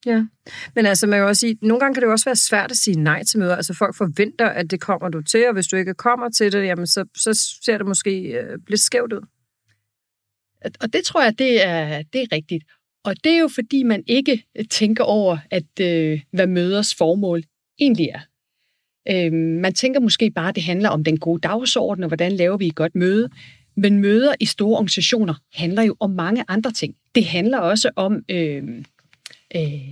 Ja, 0.07 0.27
men 0.75 0.87
altså 0.87 1.07
man 1.07 1.19
kan 1.19 1.27
også 1.27 1.41
sige, 1.41 1.59
nogle 1.63 1.81
gange 1.81 1.95
kan 1.95 2.01
det 2.01 2.07
jo 2.07 2.13
også 2.13 2.25
være 2.25 2.37
svært 2.37 2.71
at 2.71 2.77
sige 2.77 3.01
nej 3.01 3.25
til 3.25 3.39
møder. 3.39 3.57
Altså 3.57 3.75
folk 3.75 3.97
forventer, 3.97 4.47
at 4.47 4.71
det 4.71 4.81
kommer 4.81 5.09
du 5.09 5.23
til, 5.23 5.47
og 5.49 5.53
hvis 5.53 5.67
du 5.67 5.77
ikke 5.77 5.95
kommer 5.95 6.29
til 6.29 6.53
det, 6.53 6.65
jamen 6.65 6.87
så, 6.87 7.05
så 7.17 7.59
ser 7.65 7.79
det 7.79 7.87
måske 7.87 8.21
øh, 8.21 8.59
lidt 8.69 8.81
skævt 8.81 9.13
ud. 9.13 9.27
Og 10.81 10.93
det 10.93 11.05
tror 11.05 11.23
jeg, 11.23 11.39
det 11.39 11.67
er, 11.67 12.03
det 12.13 12.23
er 12.23 12.33
rigtigt. 12.33 12.65
Og 13.05 13.15
det 13.25 13.33
er 13.33 13.39
jo 13.39 13.49
fordi, 13.49 13.83
man 13.83 14.05
ikke 14.07 14.45
øh, 14.59 14.65
tænker 14.71 15.05
over, 15.05 15.39
at 15.51 15.81
øh, 15.81 16.21
hvad 16.31 16.47
møders 16.47 16.95
formål 16.95 17.43
egentlig 17.81 18.09
er. 18.09 18.21
Øh, 19.09 19.33
man 19.33 19.75
tænker 19.75 20.01
måske 20.01 20.31
bare, 20.31 20.49
at 20.49 20.55
det 20.55 20.63
handler 20.63 20.89
om 20.89 21.05
den 21.05 21.19
gode 21.19 21.41
dagsorden, 21.41 22.05
og 22.05 22.09
hvordan 22.09 22.33
laver 22.33 22.57
vi 22.57 22.67
et 22.67 22.75
godt 22.75 22.95
møde. 22.95 23.29
Men 23.77 24.01
møder 24.01 24.35
i 24.41 24.45
store 24.45 24.77
organisationer 24.77 25.35
handler 25.55 25.83
jo 25.83 25.97
om 26.01 26.11
mange 26.11 26.45
andre 26.49 26.73
ting. 26.73 26.97
Det 27.15 27.25
handler 27.25 27.59
også 27.59 27.91
om 27.97 28.25
øh, 28.29 28.83
øh, 29.57 29.89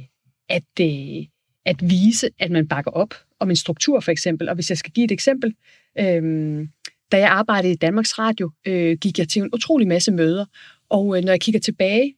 at, 0.49 0.81
øh, 0.81 1.27
at 1.67 1.77
vise, 1.81 2.31
at 2.39 2.51
man 2.51 2.69
bakker 2.69 2.91
op 2.91 3.15
om 3.41 3.51
en 3.51 3.57
struktur 3.57 4.01
for 4.01 4.13
eksempel. 4.13 4.49
Og 4.49 4.55
hvis 4.55 4.71
jeg 4.71 4.79
skal 4.79 4.93
give 4.93 5.05
et 5.05 5.13
eksempel, 5.13 5.55
øh, 5.99 6.67
da 7.13 7.19
jeg 7.19 7.29
arbejdede 7.29 7.73
i 7.73 7.77
Danmarks 7.77 8.19
Radio, 8.19 8.51
øh, 8.67 8.97
gik 9.01 9.19
jeg 9.19 9.29
til 9.29 9.43
en 9.43 9.51
utrolig 9.53 9.89
masse 9.89 10.13
møder. 10.13 10.45
Og 10.89 11.17
øh, 11.17 11.25
når 11.25 11.33
jeg 11.33 11.41
kigger 11.41 11.61
tilbage, 11.61 12.15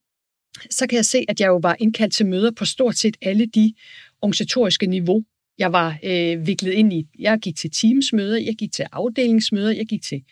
så 0.78 0.86
kan 0.86 0.96
jeg 0.96 1.04
se, 1.04 1.24
at 1.28 1.40
jeg 1.40 1.46
jo 1.46 1.56
var 1.56 1.76
indkaldt 1.78 2.14
til 2.14 2.26
møder 2.26 2.50
på 2.50 2.64
stort 2.64 2.96
set 2.96 3.16
alle 3.22 3.46
de 3.46 3.74
organisatoriske 4.22 4.86
niveau, 4.86 5.24
jeg 5.58 5.72
var 5.72 5.98
øh, 6.02 6.46
viklet 6.46 6.72
ind 6.72 6.92
i. 6.92 7.06
Jeg 7.18 7.38
gik 7.38 7.56
til 7.56 7.70
teamsmøder, 7.70 8.38
jeg 8.38 8.54
gik 8.54 8.72
til 8.72 8.86
afdelingsmøder, 8.92 9.72
jeg 9.72 9.86
gik 9.86 10.02
til 10.02 10.22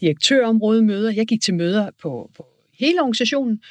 direktørområdemøder, 0.00 1.12
jeg 1.12 1.26
gik 1.26 1.42
til 1.42 1.54
møder 1.54 1.90
på, 2.02 2.30
på 2.36 2.46
hele 2.78 3.00
organisationen, 3.00 3.62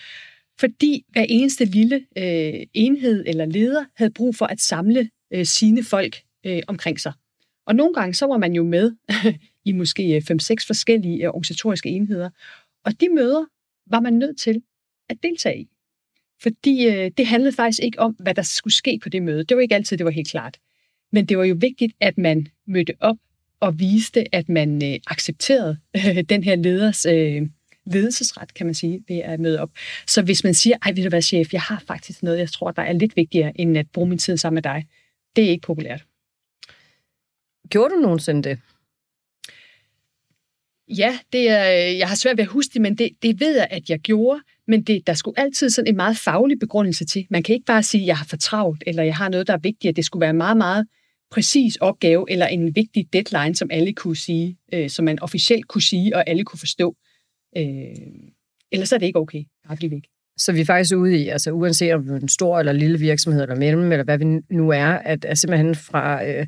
fordi 0.60 1.06
hver 1.10 1.26
eneste 1.30 1.66
lille 1.66 1.96
øh, 2.18 2.66
enhed 2.74 3.24
eller 3.28 3.46
leder 3.46 3.86
havde 3.96 4.12
brug 4.12 4.36
for 4.36 4.46
at 4.46 4.60
samle 4.60 5.10
øh, 5.34 5.46
sine 5.46 5.84
folk 5.84 6.22
øh, 6.46 6.62
omkring 6.68 7.00
sig. 7.00 7.14
Og 7.66 7.76
nogle 7.76 7.94
gange 7.94 8.14
så 8.14 8.26
var 8.26 8.38
man 8.38 8.54
jo 8.54 8.64
med 8.64 8.92
i 9.68 9.72
måske 9.72 10.16
øh, 10.16 10.22
5-6 10.32 10.68
forskellige 10.68 11.24
øh, 11.24 11.30
organisatoriske 11.30 11.90
enheder, 11.90 12.30
og 12.86 13.02
de 13.02 13.10
møder 13.10 13.46
var 13.88 14.00
man 14.00 14.14
nødt 14.14 14.40
til 14.40 14.62
at 15.10 15.18
deltage 15.24 15.60
i. 15.60 15.70
Fordi 16.42 16.88
øh, 16.88 17.12
det 17.18 17.28
handlede 17.28 17.56
faktisk 17.56 17.80
ikke 17.84 18.00
om, 18.00 18.16
hvad 18.20 18.36
der 18.36 18.42
skulle 18.42 18.74
ske 18.74 19.00
på 19.04 19.10
det 19.10 19.24
møde. 19.24 19.44
Det 19.44 19.58
var 19.58 19.62
ikke 19.62 19.76
altid, 19.76 19.98
det 19.98 20.06
var 20.06 20.12
helt 20.12 20.30
klart. 20.30 20.58
Men 21.12 21.26
det 21.26 21.38
var 21.38 21.44
jo 21.44 21.56
vigtigt, 21.60 21.94
at 22.00 22.18
man 22.18 22.48
mødte 22.68 22.94
op 23.00 23.18
og 23.60 23.80
viste, 23.80 24.36
at 24.36 24.50
man 24.50 24.84
øh, 24.84 25.00
accepterede 25.08 25.78
øh, 25.96 26.24
den 26.24 26.44
her 26.44 26.56
leders 26.56 27.06
øh, 27.06 27.42
ledelsesret, 27.86 28.54
kan 28.54 28.66
man 28.66 28.76
sige, 28.76 29.04
ved 29.08 29.18
at 29.18 29.40
møde 29.40 29.60
op. 29.60 29.72
Så 30.08 30.22
hvis 30.22 30.44
man 30.44 30.54
siger, 30.54 30.78
ej, 30.86 30.92
ved 30.92 31.04
du 31.04 31.10
hvad, 31.10 31.22
chef, 31.22 31.54
jeg 31.54 31.62
har 31.62 31.84
faktisk 31.88 32.24
noget, 32.24 32.40
jeg 32.40 32.52
tror, 32.52 32.72
der 32.72 32.82
er 32.82 32.94
lidt 32.94 33.16
vigtigere, 33.16 33.62
end 33.62 33.78
at 33.78 33.88
bruge 33.94 34.10
min 34.10 34.18
tid 34.18 34.38
sammen 34.38 34.56
med 34.56 34.64
dig, 34.64 34.88
det 35.36 35.46
er 35.46 35.50
ikke 35.50 35.68
populært. 35.68 36.06
Gjorde 37.70 37.94
du 37.94 38.00
nogensinde 38.00 38.50
det? 38.50 38.60
Ja, 40.90 41.20
det 41.34 41.50
er, 41.50 41.90
øh, 41.90 41.98
jeg 41.98 42.08
har 42.08 42.16
svært 42.16 42.38
ved 42.38 42.44
at 42.44 42.50
huske 42.50 42.74
det, 42.74 42.82
men 42.82 42.98
det, 42.98 43.10
det 43.22 43.40
ved 43.40 43.56
jeg, 43.56 43.68
at 43.72 43.90
jeg 43.90 44.00
gjorde. 44.00 44.42
Men 44.68 44.84
det, 44.84 45.08
der 45.08 45.14
skulle 45.14 45.40
altid 45.40 45.70
sådan 45.70 45.88
en 45.88 45.96
meget 45.96 46.18
faglig 46.18 46.60
begrundelse 46.60 47.06
til. 47.06 47.28
Man 47.30 47.44
kan 47.44 47.54
ikke 47.56 47.66
bare 47.66 47.84
sige, 47.84 48.02
at 48.02 48.08
jeg 48.08 48.18
har 48.18 48.26
for 48.26 48.38
travlt, 48.38 48.84
eller 48.88 49.04
jeg 49.04 49.16
har 49.16 49.30
noget, 49.30 49.48
der 49.48 49.54
er 49.54 49.58
vigtigt. 49.58 49.90
at 49.90 49.96
Det 49.96 50.06
skulle 50.06 50.22
være 50.22 50.30
en 50.30 50.38
meget, 50.38 50.58
meget 50.58 50.88
præcis 51.32 51.76
opgave, 51.76 52.26
eller 52.32 52.48
en 52.48 52.76
vigtig 52.76 53.14
deadline, 53.14 53.56
som 53.56 53.70
alle 53.72 53.94
kunne 53.94 54.16
sige, 54.16 54.58
øh, 54.74 54.90
som 54.90 55.06
man 55.06 55.20
officielt 55.22 55.68
kunne 55.68 55.82
sige, 55.82 56.16
og 56.16 56.30
alle 56.30 56.44
kunne 56.44 56.60
forstå. 56.60 56.96
Øh, 57.58 57.64
ellers 58.72 58.92
er 58.92 58.98
det 58.98 59.06
ikke 59.06 59.20
okay. 59.20 59.44
Bare 59.68 59.92
væk. 59.92 60.04
Så 60.38 60.52
vi 60.52 60.62
er 60.62 60.66
faktisk 60.66 60.96
ude 60.96 61.18
i, 61.18 61.28
altså 61.28 61.52
uanset 61.52 61.94
om 61.94 62.04
det 62.04 62.12
er 62.12 62.20
en 62.20 62.28
stor 62.28 62.60
eller 62.60 62.72
lille 62.72 63.00
virksomhed 63.00 63.42
eller 63.42 63.56
mellem, 63.56 63.92
eller 63.92 64.04
hvad 64.04 64.18
vi 64.18 64.26
nu 64.50 64.70
er, 64.70 64.88
at, 64.88 65.26
at 65.26 65.38
simpelthen 65.38 65.76
fra 65.76 66.26
øh, 66.26 66.48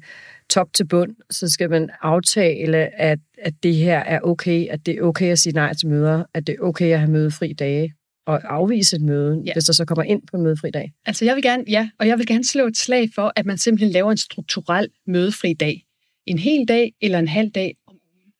top 0.50 0.74
til 0.74 0.88
bund, 0.88 1.15
så 1.29 1.50
skal 1.50 1.70
man 1.70 1.89
aftale, 2.01 2.77
at, 2.77 3.20
at 3.38 3.53
det 3.63 3.75
her 3.75 4.00
er 4.00 4.20
okay, 4.22 4.68
at 4.68 4.86
det 4.86 4.98
er 4.98 5.01
okay 5.01 5.32
at 5.32 5.39
sige 5.39 5.53
nej 5.53 5.74
til 5.74 5.88
møder, 5.88 6.24
at 6.34 6.48
det 6.48 6.56
er 6.60 6.63
okay 6.63 6.91
at 6.91 7.00
have 7.00 7.12
mødefri 7.12 7.53
dage, 7.53 7.94
og 8.29 8.53
afvise 8.53 8.96
et 8.96 9.01
møde, 9.01 9.41
ja. 9.46 9.53
hvis 9.53 9.63
der 9.63 9.74
så 9.74 9.86
kommer 9.86 10.03
ind 10.03 10.22
på 10.32 10.38
en 10.38 10.44
mødefri 10.44 10.72
dag. 10.72 10.94
Altså 11.06 11.25
jeg 11.25 11.36
vil 11.36 11.44
gerne, 11.44 11.63
ja, 11.68 11.89
og 12.00 12.08
jeg 12.08 12.18
vil 12.18 12.27
gerne 12.27 12.44
slå 12.44 12.68
et 12.68 12.77
slag 12.77 13.10
for, 13.15 13.34
at 13.36 13.46
man 13.46 13.58
simpelthen 13.58 13.91
laver 13.91 14.12
en 14.12 14.18
strukturel 14.18 14.89
mødefri 15.08 15.53
dag. 15.53 15.86
En 16.25 16.39
hel 16.39 16.68
dag 16.68 16.94
eller 17.01 17.20
en 17.20 17.27
halv 17.27 17.50
dag 17.50 17.75
om 17.88 17.96
ugen. 18.15 18.34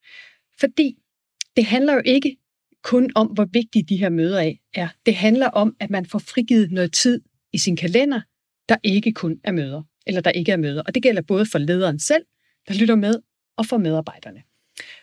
Fordi 0.60 0.96
det 1.56 1.64
handler 1.64 1.94
jo 1.94 2.02
ikke 2.04 2.36
kun 2.82 3.10
om, 3.14 3.26
hvor 3.26 3.48
vigtige 3.52 3.84
de 3.88 3.96
her 3.96 4.08
møder 4.08 4.52
er. 4.74 4.88
Det 5.06 5.14
handler 5.14 5.46
om, 5.46 5.76
at 5.80 5.90
man 5.90 6.06
får 6.06 6.18
frigivet 6.18 6.72
noget 6.72 6.92
tid 6.92 7.20
i 7.52 7.58
sin 7.58 7.76
kalender, 7.76 8.20
der 8.68 8.76
ikke 8.82 9.12
kun 9.12 9.40
er 9.44 9.52
møder, 9.52 9.82
eller 10.06 10.20
der 10.20 10.30
ikke 10.30 10.52
er 10.52 10.56
møder. 10.56 10.82
Og 10.82 10.94
det 10.94 11.02
gælder 11.02 11.22
både 11.22 11.46
for 11.46 11.58
lederen 11.58 11.98
selv, 11.98 12.24
der 12.68 12.74
lytter 12.74 12.94
med, 12.94 13.14
og 13.56 13.66
for 13.66 13.78
medarbejderne. 13.78 14.42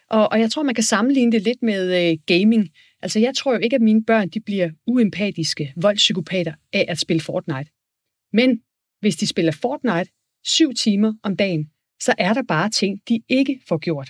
Og, 0.10 0.32
og 0.32 0.39
jeg 0.39 0.51
tror, 0.51 0.63
man 0.63 0.75
kan 0.75 0.84
sammenligne 0.84 1.32
det 1.32 1.42
lidt 1.42 1.63
med 1.63 2.12
øh, 2.12 2.18
gaming. 2.25 2.70
Altså, 3.01 3.20
jeg 3.20 3.36
tror 3.36 3.54
jo 3.54 3.60
ikke, 3.60 3.75
at 3.75 3.82
mine 3.82 4.06
børn 4.06 4.30
de 4.30 4.39
bliver 4.39 4.70
uempatiske 4.88 5.74
voldspsykopater 5.75 6.54
af 6.74 6.86
at 6.88 7.00
spille 7.00 7.22
Fortnite. 7.22 7.72
Men 8.34 8.62
hvis 9.00 9.16
de 9.16 9.27
spiller 9.27 9.51
Fortnite 9.51 10.12
syv 10.44 10.74
timer 10.74 11.13
om 11.24 11.36
dagen, 11.36 11.70
så 12.01 12.13
er 12.18 12.34
der 12.34 12.44
bare 12.48 12.70
ting, 12.70 13.00
de 13.10 13.22
ikke 13.30 13.60
får 13.68 13.77
gjort. 13.77 14.10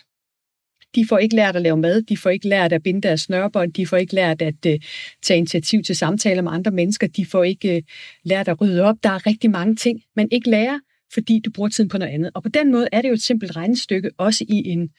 De 0.95 1.05
får 1.09 1.17
ikke 1.17 1.35
lært 1.35 1.55
at 1.55 1.61
lave 1.61 1.77
mad, 1.77 2.01
de 2.01 2.17
får 2.17 2.29
ikke 2.29 2.47
lært 2.47 2.73
at 2.73 2.83
binde 2.83 3.01
deres 3.01 3.21
snørbånd, 3.21 3.73
de 3.73 3.87
får 3.87 3.97
ikke 3.97 4.15
lært 4.15 4.41
at 4.41 4.65
uh, 4.65 4.73
tage 5.21 5.37
initiativ 5.37 5.83
til 5.83 5.95
samtaler 5.95 6.41
med 6.41 6.51
andre 6.51 6.71
mennesker, 6.71 7.07
de 7.07 7.25
får 7.25 7.43
ikke 7.43 7.75
uh, 7.75 7.81
lært 8.29 8.47
at 8.47 8.61
rydde 8.61 8.83
op. 8.83 8.95
Der 9.03 9.09
er 9.09 9.27
rigtig 9.27 9.51
mange 9.51 9.75
ting, 9.75 10.01
man 10.15 10.27
ikke 10.31 10.49
lærer, 10.49 10.79
fordi 11.13 11.41
du 11.45 11.51
bruger 11.51 11.69
tiden 11.69 11.89
på 11.89 11.97
noget 11.97 12.13
andet. 12.13 12.31
Og 12.35 12.43
på 12.43 12.49
den 12.49 12.71
måde 12.71 12.87
er 12.91 13.01
det 13.01 13.09
jo 13.09 13.13
et 13.13 13.21
simpelt 13.21 13.55
regnestykke, 13.55 14.11
også 14.17 14.45
i 14.49 14.67
en 14.67 14.89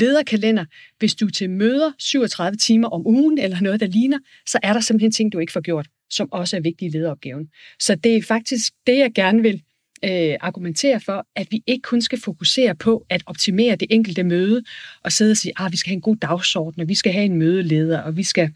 lederkalender. 0.00 0.64
Hvis 0.98 1.14
du 1.14 1.30
til 1.30 1.50
møder 1.50 1.92
37 1.98 2.56
timer 2.56 2.88
om 2.88 3.06
ugen, 3.06 3.38
eller 3.38 3.60
noget, 3.60 3.80
der 3.80 3.86
ligner, 3.86 4.18
så 4.46 4.58
er 4.62 4.72
der 4.72 4.80
simpelthen 4.80 5.12
ting, 5.12 5.32
du 5.32 5.38
ikke 5.38 5.52
får 5.52 5.60
gjort, 5.60 5.88
som 6.10 6.28
også 6.32 6.56
er 6.56 6.60
vigtige 6.60 6.88
i 6.88 6.92
lederopgaven. 6.92 7.46
Så 7.80 7.94
det 7.94 8.16
er 8.16 8.22
faktisk 8.22 8.72
det, 8.86 8.98
jeg 8.98 9.12
gerne 9.14 9.42
vil 9.42 9.62
øh, 10.04 10.36
argumentere 10.40 11.00
for, 11.00 11.26
at 11.36 11.46
vi 11.50 11.62
ikke 11.66 11.82
kun 11.82 12.02
skal 12.02 12.20
fokusere 12.20 12.74
på 12.74 13.06
at 13.10 13.22
optimere 13.26 13.76
det 13.76 13.88
enkelte 13.90 14.24
møde, 14.24 14.62
og 15.02 15.12
sidde 15.12 15.30
og 15.30 15.36
sige, 15.36 15.52
at 15.56 15.64
ah, 15.64 15.72
vi 15.72 15.76
skal 15.76 15.90
have 15.90 15.96
en 15.96 16.00
god 16.00 16.16
dagsorden, 16.16 16.82
og 16.82 16.88
vi 16.88 16.94
skal 16.94 17.12
have 17.12 17.24
en 17.24 17.36
mødeleder, 17.36 18.00
og 18.02 18.16
vi 18.16 18.22
skal 18.22 18.50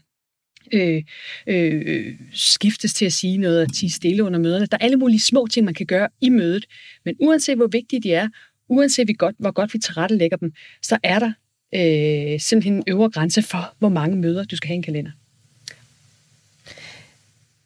øh, 0.73 1.03
øh, 1.47 1.83
øh, 1.85 2.15
skiftes 2.33 2.93
til 2.93 3.05
at 3.05 3.13
sige 3.13 3.37
noget 3.37 3.61
og 3.61 3.73
tige 3.73 3.89
stille 3.89 4.23
under 4.23 4.39
møderne. 4.39 4.65
Der 4.65 4.77
er 4.79 4.85
alle 4.85 4.97
mulige 4.97 5.19
små 5.19 5.47
ting, 5.47 5.65
man 5.65 5.73
kan 5.73 5.85
gøre 5.85 6.09
i 6.21 6.29
mødet, 6.29 6.65
men 7.05 7.15
uanset 7.19 7.55
hvor 7.55 7.67
vigtige 7.67 8.01
de 8.01 8.13
er, 8.13 8.27
uanset 8.69 9.07
vi 9.07 9.13
godt, 9.13 9.35
hvor 9.39 9.51
godt 9.51 9.73
vi 9.73 9.79
tilrettelægger 9.79 10.37
dem, 10.37 10.53
så 10.81 10.97
er 11.03 11.19
der 11.19 11.31
øh, 11.75 12.39
simpelthen 12.39 12.73
en 12.73 12.83
øvre 12.87 13.09
grænse 13.09 13.41
for, 13.41 13.75
hvor 13.79 13.89
mange 13.89 14.17
møder 14.17 14.43
du 14.43 14.55
skal 14.55 14.67
have 14.67 14.75
i 14.75 14.77
en 14.77 14.83
kalender. 14.83 15.11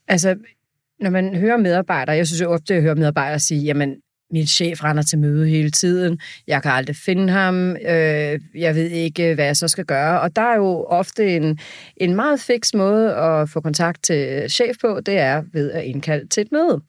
Altså, 0.07 0.35
når 0.99 1.09
man 1.09 1.35
hører 1.35 1.57
medarbejdere, 1.57 2.15
jeg 2.15 2.27
synes 2.27 2.41
jo 2.41 2.51
ofte, 2.51 2.73
at 2.73 2.75
jeg 2.75 2.81
hører 2.83 2.95
medarbejdere 2.95 3.39
sige, 3.39 3.61
jamen, 3.61 3.95
min 4.31 4.47
chef 4.47 4.83
render 4.83 5.03
til 5.03 5.19
møde 5.19 5.47
hele 5.47 5.71
tiden, 5.71 6.19
jeg 6.47 6.61
kan 6.61 6.71
aldrig 6.71 6.95
finde 6.95 7.33
ham, 7.33 7.71
øh, 7.75 8.39
jeg 8.55 8.75
ved 8.75 8.89
ikke, 8.89 9.35
hvad 9.35 9.45
jeg 9.45 9.57
så 9.57 9.67
skal 9.67 9.85
gøre. 9.85 10.21
Og 10.21 10.35
der 10.35 10.41
er 10.41 10.55
jo 10.55 10.83
ofte 10.83 11.35
en, 11.35 11.59
en 11.97 12.15
meget 12.15 12.39
fix 12.39 12.73
måde 12.73 13.15
at 13.15 13.49
få 13.49 13.61
kontakt 13.61 14.03
til 14.03 14.49
chef 14.49 14.75
på, 14.81 14.99
det 15.05 15.17
er 15.17 15.43
ved 15.53 15.71
at 15.71 15.83
indkalde 15.83 16.27
til 16.27 16.41
et 16.41 16.51
møde. 16.51 16.81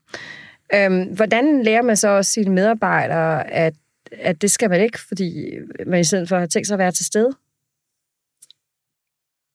Øhm, 0.75 1.03
hvordan 1.03 1.63
lærer 1.63 1.83
man 1.83 1.97
så 1.97 2.09
også 2.09 2.31
sine 2.31 2.55
medarbejdere, 2.55 3.51
at, 3.51 3.75
at 4.13 4.43
det 4.43 4.51
skal 4.51 4.71
man 4.71 4.81
ikke, 4.81 4.99
fordi 5.09 5.51
man 5.87 6.01
i 6.01 6.05
stedet 6.05 6.29
for 6.29 6.39
har 6.39 6.47
tænkt 6.47 6.67
sig 6.67 6.75
at 6.75 6.79
være 6.79 6.93
til 6.93 7.07
stede? 7.07 7.31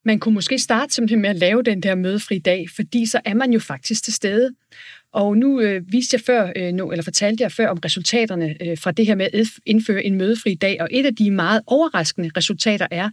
Man 0.05 0.19
kunne 0.19 0.33
måske 0.33 0.59
starte 0.59 0.93
simpelthen 0.93 1.21
med 1.21 1.29
at 1.29 1.35
lave 1.35 1.63
den 1.63 1.83
der 1.83 1.95
mødefri 1.95 2.39
dag, 2.39 2.65
fordi 2.75 3.05
så 3.05 3.21
er 3.25 3.33
man 3.33 3.53
jo 3.53 3.59
faktisk 3.59 4.03
til 4.03 4.13
stede. 4.13 4.49
Og 5.13 5.37
nu 5.37 5.59
øh, 5.61 5.81
viste 5.91 6.15
jeg 6.15 6.21
før, 6.21 6.51
øh, 6.55 6.73
nu, 6.73 6.91
eller 6.91 7.03
fortalte 7.03 7.43
jeg 7.43 7.51
før 7.51 7.67
om 7.67 7.79
resultaterne 7.85 8.55
øh, 8.61 8.77
fra 8.77 8.91
det 8.91 9.05
her 9.05 9.15
med 9.15 9.27
at 9.33 9.47
indføre 9.65 10.03
en 10.03 10.15
mødefri 10.15 10.55
dag, 10.55 10.81
og 10.81 10.87
et 10.91 11.05
af 11.05 11.15
de 11.15 11.31
meget 11.31 11.61
overraskende 11.67 12.31
resultater 12.37 12.87
er, 12.91 13.09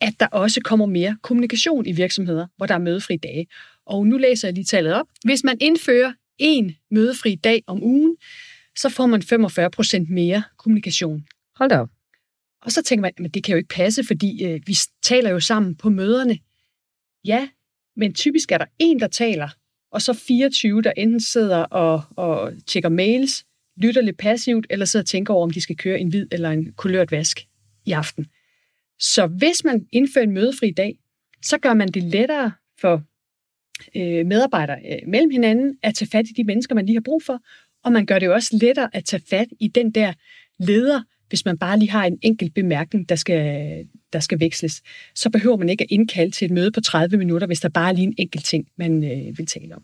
at 0.00 0.14
der 0.20 0.26
også 0.26 0.60
kommer 0.64 0.86
mere 0.86 1.16
kommunikation 1.22 1.86
i 1.86 1.92
virksomheder, 1.92 2.46
hvor 2.56 2.66
der 2.66 2.74
er 2.74 2.78
mødefri 2.78 3.16
dage. 3.16 3.46
Og 3.86 4.06
nu 4.06 4.16
læser 4.16 4.48
jeg 4.48 4.54
lige 4.54 4.64
tallet 4.64 4.94
op. 4.94 5.06
Hvis 5.24 5.44
man 5.44 5.56
indfører 5.60 6.12
en 6.38 6.76
mødefri 6.90 7.34
dag 7.34 7.62
om 7.66 7.82
ugen, 7.82 8.16
så 8.76 8.88
får 8.88 9.06
man 9.06 9.22
45 9.22 9.70
procent 9.70 10.10
mere 10.10 10.42
kommunikation. 10.58 11.24
Hold 11.56 11.70
da 11.70 11.78
op. 11.78 11.88
Og 12.62 12.72
så 12.72 12.82
tænker 12.82 13.00
man, 13.00 13.26
at 13.26 13.34
det 13.34 13.44
kan 13.44 13.52
jo 13.52 13.56
ikke 13.56 13.74
passe, 13.74 14.04
fordi 14.04 14.44
øh, 14.44 14.60
vi 14.66 14.76
taler 15.02 15.30
jo 15.30 15.40
sammen 15.40 15.74
på 15.76 15.90
møderne. 15.90 16.38
Ja, 17.24 17.48
men 17.96 18.14
typisk 18.14 18.52
er 18.52 18.58
der 18.58 18.66
en, 18.78 19.00
der 19.00 19.08
taler, 19.08 19.48
og 19.92 20.02
så 20.02 20.12
24, 20.12 20.82
der 20.82 20.92
enten 20.96 21.20
sidder 21.20 21.56
og, 21.56 22.02
og 22.16 22.52
tjekker 22.66 22.88
mails, 22.88 23.44
lytter 23.76 24.02
lidt 24.02 24.18
passivt, 24.18 24.66
eller 24.70 24.86
sidder 24.86 25.02
og 25.02 25.08
tænker 25.08 25.34
over, 25.34 25.44
om 25.44 25.50
de 25.50 25.60
skal 25.60 25.76
køre 25.76 26.00
en 26.00 26.08
hvid 26.08 26.26
eller 26.32 26.50
en 26.50 26.72
kulørt 26.72 27.12
vask 27.12 27.40
i 27.86 27.92
aften. 27.92 28.26
Så 28.98 29.26
hvis 29.26 29.64
man 29.64 29.86
indfører 29.92 30.24
en 30.24 30.32
mødefri 30.32 30.70
dag, 30.70 30.98
så 31.42 31.58
gør 31.58 31.74
man 31.74 31.88
det 31.88 32.02
lettere 32.02 32.52
for 32.80 33.02
øh, 33.96 34.26
medarbejdere 34.26 34.78
øh, 34.92 35.08
mellem 35.08 35.30
hinanden, 35.30 35.78
at 35.82 35.94
tage 35.94 36.08
fat 36.12 36.28
i 36.28 36.32
de 36.32 36.44
mennesker, 36.44 36.74
man 36.74 36.86
lige 36.86 36.96
har 36.96 37.02
brug 37.04 37.22
for, 37.22 37.40
og 37.84 37.92
man 37.92 38.06
gør 38.06 38.18
det 38.18 38.26
jo 38.26 38.32
også 38.32 38.58
lettere 38.60 38.96
at 38.96 39.04
tage 39.04 39.22
fat 39.30 39.48
i 39.60 39.68
den 39.68 39.90
der 39.90 40.12
leder, 40.58 41.02
hvis 41.32 41.44
man 41.44 41.58
bare 41.58 41.78
lige 41.78 41.90
har 41.90 42.04
en 42.04 42.18
enkelt 42.22 42.54
bemærkning, 42.54 43.08
der 43.08 43.16
skal, 43.16 43.84
der 44.12 44.20
skal 44.20 44.40
veksles. 44.40 44.82
Så 45.14 45.30
behøver 45.30 45.56
man 45.56 45.68
ikke 45.68 45.84
at 45.84 45.90
indkalde 45.90 46.30
til 46.30 46.44
et 46.44 46.50
møde 46.50 46.72
på 46.72 46.80
30 46.80 47.16
minutter, 47.16 47.46
hvis 47.46 47.60
der 47.60 47.68
bare 47.68 47.88
er 47.88 47.92
lige 47.92 48.06
en 48.06 48.14
enkelt 48.18 48.44
ting, 48.44 48.66
man 48.76 49.04
øh, 49.04 49.38
vil 49.38 49.46
tale 49.46 49.74
om. 49.74 49.82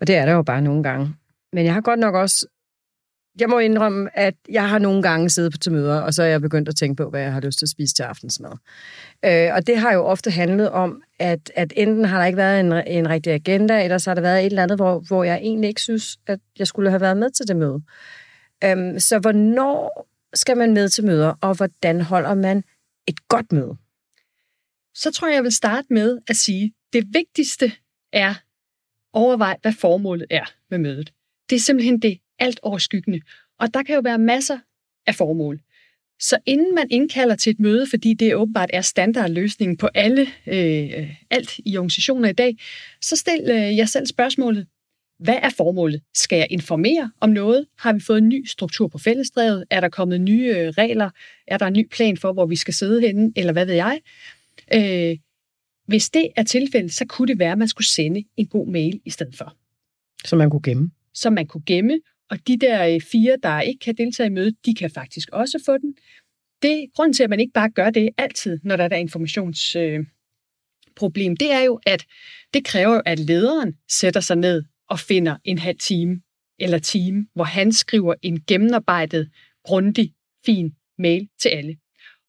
Og 0.00 0.06
det 0.06 0.16
er 0.16 0.26
der 0.26 0.32
jo 0.32 0.42
bare 0.42 0.62
nogle 0.62 0.82
gange. 0.82 1.14
Men 1.52 1.64
jeg 1.64 1.74
har 1.74 1.80
godt 1.80 2.00
nok 2.00 2.14
også 2.14 2.46
jeg 3.40 3.48
må 3.48 3.58
indrømme, 3.58 4.18
at 4.18 4.34
jeg 4.48 4.68
har 4.68 4.78
nogle 4.78 5.02
gange 5.02 5.30
siddet 5.30 5.52
på 5.52 5.58
til 5.58 5.72
møder, 5.72 6.00
og 6.00 6.14
så 6.14 6.22
er 6.22 6.26
jeg 6.26 6.40
begyndt 6.40 6.68
at 6.68 6.76
tænke 6.76 7.02
på, 7.02 7.10
hvad 7.10 7.20
jeg 7.20 7.32
har 7.32 7.40
lyst 7.40 7.58
til 7.58 7.66
at 7.66 7.70
spise 7.70 7.94
til 7.94 8.02
aftensmad. 8.02 8.50
Øh, 9.24 9.48
og 9.54 9.66
det 9.66 9.78
har 9.78 9.92
jo 9.92 10.04
ofte 10.04 10.30
handlet 10.30 10.70
om, 10.70 11.02
at, 11.18 11.52
at 11.56 11.72
enten 11.76 12.04
har 12.04 12.18
der 12.18 12.26
ikke 12.26 12.36
været 12.36 12.60
en, 12.60 12.72
en 12.72 13.10
rigtig 13.10 13.32
agenda, 13.32 13.84
eller 13.84 13.98
så 13.98 14.10
har 14.10 14.14
der 14.14 14.22
været 14.22 14.40
et 14.40 14.46
eller 14.46 14.62
andet, 14.62 14.78
hvor, 14.78 14.98
hvor 14.98 15.24
jeg 15.24 15.36
egentlig 15.36 15.68
ikke 15.68 15.80
synes, 15.80 16.18
at 16.26 16.38
jeg 16.58 16.66
skulle 16.66 16.90
have 16.90 17.00
været 17.00 17.16
med 17.16 17.30
til 17.30 17.48
det 17.48 17.56
møde. 17.56 17.82
Øh, 18.64 19.00
så 19.00 19.18
hvornår 19.18 20.07
skal 20.34 20.56
man 20.56 20.74
med 20.74 20.88
til 20.88 21.04
møder, 21.04 21.34
og 21.40 21.56
hvordan 21.56 22.00
holder 22.00 22.34
man 22.34 22.64
et 23.06 23.28
godt 23.28 23.52
møde? 23.52 23.76
Så 24.94 25.10
tror 25.10 25.28
jeg, 25.28 25.34
jeg 25.34 25.44
vil 25.44 25.52
starte 25.52 25.86
med 25.90 26.18
at 26.28 26.36
sige, 26.36 26.72
det 26.92 27.04
vigtigste 27.12 27.72
er 28.12 28.34
overvej, 29.12 29.56
hvad 29.62 29.72
formålet 29.72 30.26
er 30.30 30.44
med 30.70 30.78
mødet. 30.78 31.12
Det 31.50 31.56
er 31.56 31.60
simpelthen 31.60 32.02
det 32.02 32.18
alt 32.38 32.60
overskyggende. 32.62 33.20
Og 33.58 33.74
der 33.74 33.82
kan 33.82 33.94
jo 33.94 34.00
være 34.00 34.18
masser 34.18 34.58
af 35.06 35.14
formål. 35.14 35.60
Så 36.20 36.38
inden 36.46 36.74
man 36.74 36.88
indkalder 36.90 37.36
til 37.36 37.50
et 37.50 37.60
møde, 37.60 37.86
fordi 37.90 38.14
det 38.14 38.34
åbenbart 38.34 38.70
er 38.72 38.80
standardløsningen 38.80 39.76
på 39.76 39.88
alle, 39.94 40.22
øh, 40.46 41.14
alt 41.30 41.58
i 41.58 41.76
organisationer 41.76 42.28
i 42.28 42.32
dag, 42.32 42.58
så 43.00 43.16
stil 43.16 43.40
øh, 43.50 43.76
jer 43.76 43.84
selv 43.84 44.06
spørgsmålet, 44.06 44.66
hvad 45.18 45.38
er 45.42 45.50
formålet? 45.56 46.02
Skal 46.14 46.36
jeg 46.36 46.46
informere 46.50 47.10
om 47.20 47.30
noget? 47.30 47.66
Har 47.78 47.92
vi 47.92 48.00
fået 48.00 48.18
en 48.18 48.28
ny 48.28 48.46
struktur 48.46 48.88
på 48.88 48.98
fællesdrevet? 48.98 49.64
Er 49.70 49.80
der 49.80 49.88
kommet 49.88 50.20
nye 50.20 50.54
øh, 50.56 50.68
regler? 50.68 51.10
Er 51.46 51.58
der 51.58 51.66
en 51.66 51.72
ny 51.72 51.88
plan 51.88 52.16
for, 52.16 52.32
hvor 52.32 52.46
vi 52.46 52.56
skal 52.56 52.74
sidde 52.74 53.00
henne? 53.00 53.32
Eller 53.36 53.52
hvad 53.52 53.66
ved 53.66 53.74
jeg? 53.74 54.00
Øh, 54.74 55.16
hvis 55.86 56.10
det 56.10 56.28
er 56.36 56.42
tilfældet, 56.42 56.92
så 56.92 57.06
kunne 57.06 57.28
det 57.28 57.38
være, 57.38 57.52
at 57.52 57.58
man 57.58 57.68
skulle 57.68 57.86
sende 57.86 58.24
en 58.36 58.46
god 58.46 58.68
mail 58.68 59.00
i 59.04 59.10
stedet 59.10 59.36
for. 59.36 59.56
Som 60.24 60.38
man 60.38 60.50
kunne 60.50 60.62
gemme? 60.62 60.90
Som 61.14 61.32
man 61.32 61.46
kunne 61.46 61.64
gemme, 61.66 62.00
og 62.30 62.38
de 62.46 62.58
der 62.58 62.94
øh, 62.94 63.00
fire, 63.00 63.36
der 63.42 63.60
ikke 63.60 63.78
kan 63.78 63.96
deltage 63.96 64.26
i 64.26 64.30
mødet, 64.30 64.56
de 64.66 64.74
kan 64.74 64.90
faktisk 64.90 65.28
også 65.32 65.62
få 65.66 65.78
den. 65.78 65.94
Det 66.62 66.86
grunden 66.94 67.12
til, 67.12 67.22
at 67.22 67.30
man 67.30 67.40
ikke 67.40 67.52
bare 67.52 67.70
gør 67.70 67.90
det 67.90 68.08
altid, 68.18 68.58
når 68.62 68.76
der 68.76 68.84
er 68.84 68.88
der 68.88 68.96
informationsproblem, 68.96 71.32
øh, 71.32 71.36
det 71.40 71.52
er 71.52 71.60
jo, 71.60 71.80
at 71.86 72.04
det 72.54 72.64
kræver, 72.64 73.00
at 73.06 73.18
lederen 73.18 73.74
sætter 73.88 74.20
sig 74.20 74.36
ned 74.36 74.64
og 74.88 75.00
finder 75.00 75.36
en 75.44 75.58
halv 75.58 75.78
time 75.78 76.20
eller 76.58 76.78
time, 76.78 77.26
hvor 77.34 77.44
han 77.44 77.72
skriver 77.72 78.14
en 78.22 78.40
gennemarbejdet, 78.46 79.30
grundig, 79.64 80.14
fin 80.46 80.74
mail 80.98 81.28
til 81.40 81.48
alle. 81.48 81.76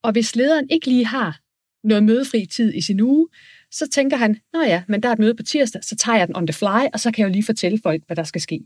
Og 0.04 0.12
hvis 0.12 0.36
lederen 0.36 0.68
ikke 0.70 0.88
lige 0.88 1.06
har 1.06 1.40
noget 1.84 2.04
mødefri 2.04 2.46
tid 2.46 2.74
i 2.74 2.82
sin 2.82 3.00
uge, 3.00 3.28
så 3.72 3.90
tænker 3.90 4.18
han, 4.18 4.40
nå 4.54 4.62
ja, 4.62 4.84
men 4.88 5.04
der 5.04 5.10
er 5.10 5.14
et 5.14 5.20
møde 5.20 5.36
på 5.36 5.44
tirsdag, 5.44 5.84
så 5.84 5.96
tager 5.96 6.18
jeg 6.18 6.28
den 6.28 6.36
on 6.36 6.48
the 6.48 6.54
fly, 6.54 6.88
og 6.94 7.00
så 7.00 7.12
kan 7.12 7.22
jeg 7.22 7.28
jo 7.30 7.34
lige 7.34 7.44
fortælle 7.44 7.80
folk, 7.84 8.04
hvad 8.06 8.16
der 8.16 8.24
skal 8.24 8.42
ske. 8.42 8.62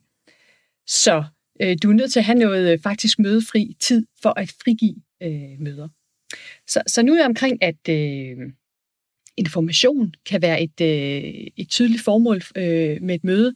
Så 0.88 1.24
øh, 1.62 1.78
du 1.84 1.90
er 1.90 1.94
nødt 1.94 2.12
til 2.12 2.20
at 2.20 2.26
have 2.26 2.40
noget 2.40 2.74
øh, 2.74 2.80
faktisk 2.80 3.20
mødefri 3.20 3.76
tid 3.80 4.06
for 4.22 4.40
at 4.40 4.54
frigive 4.64 4.96
øh, 5.24 5.60
møder. 5.60 5.88
Så, 6.68 6.82
så 6.88 7.04
nu 7.04 7.14
er 7.14 7.18
jeg 7.18 7.26
omkring, 7.26 7.64
at 7.64 7.90
øh, 7.90 8.38
information 9.38 10.14
kan 10.26 10.42
være 10.42 10.62
et, 10.64 10.82
øh, 10.82 11.48
et 11.58 11.70
tydeligt 11.70 12.04
formål 12.04 12.42
øh, 12.56 13.02
med 13.02 13.16
et 13.16 13.24
møde. 13.24 13.56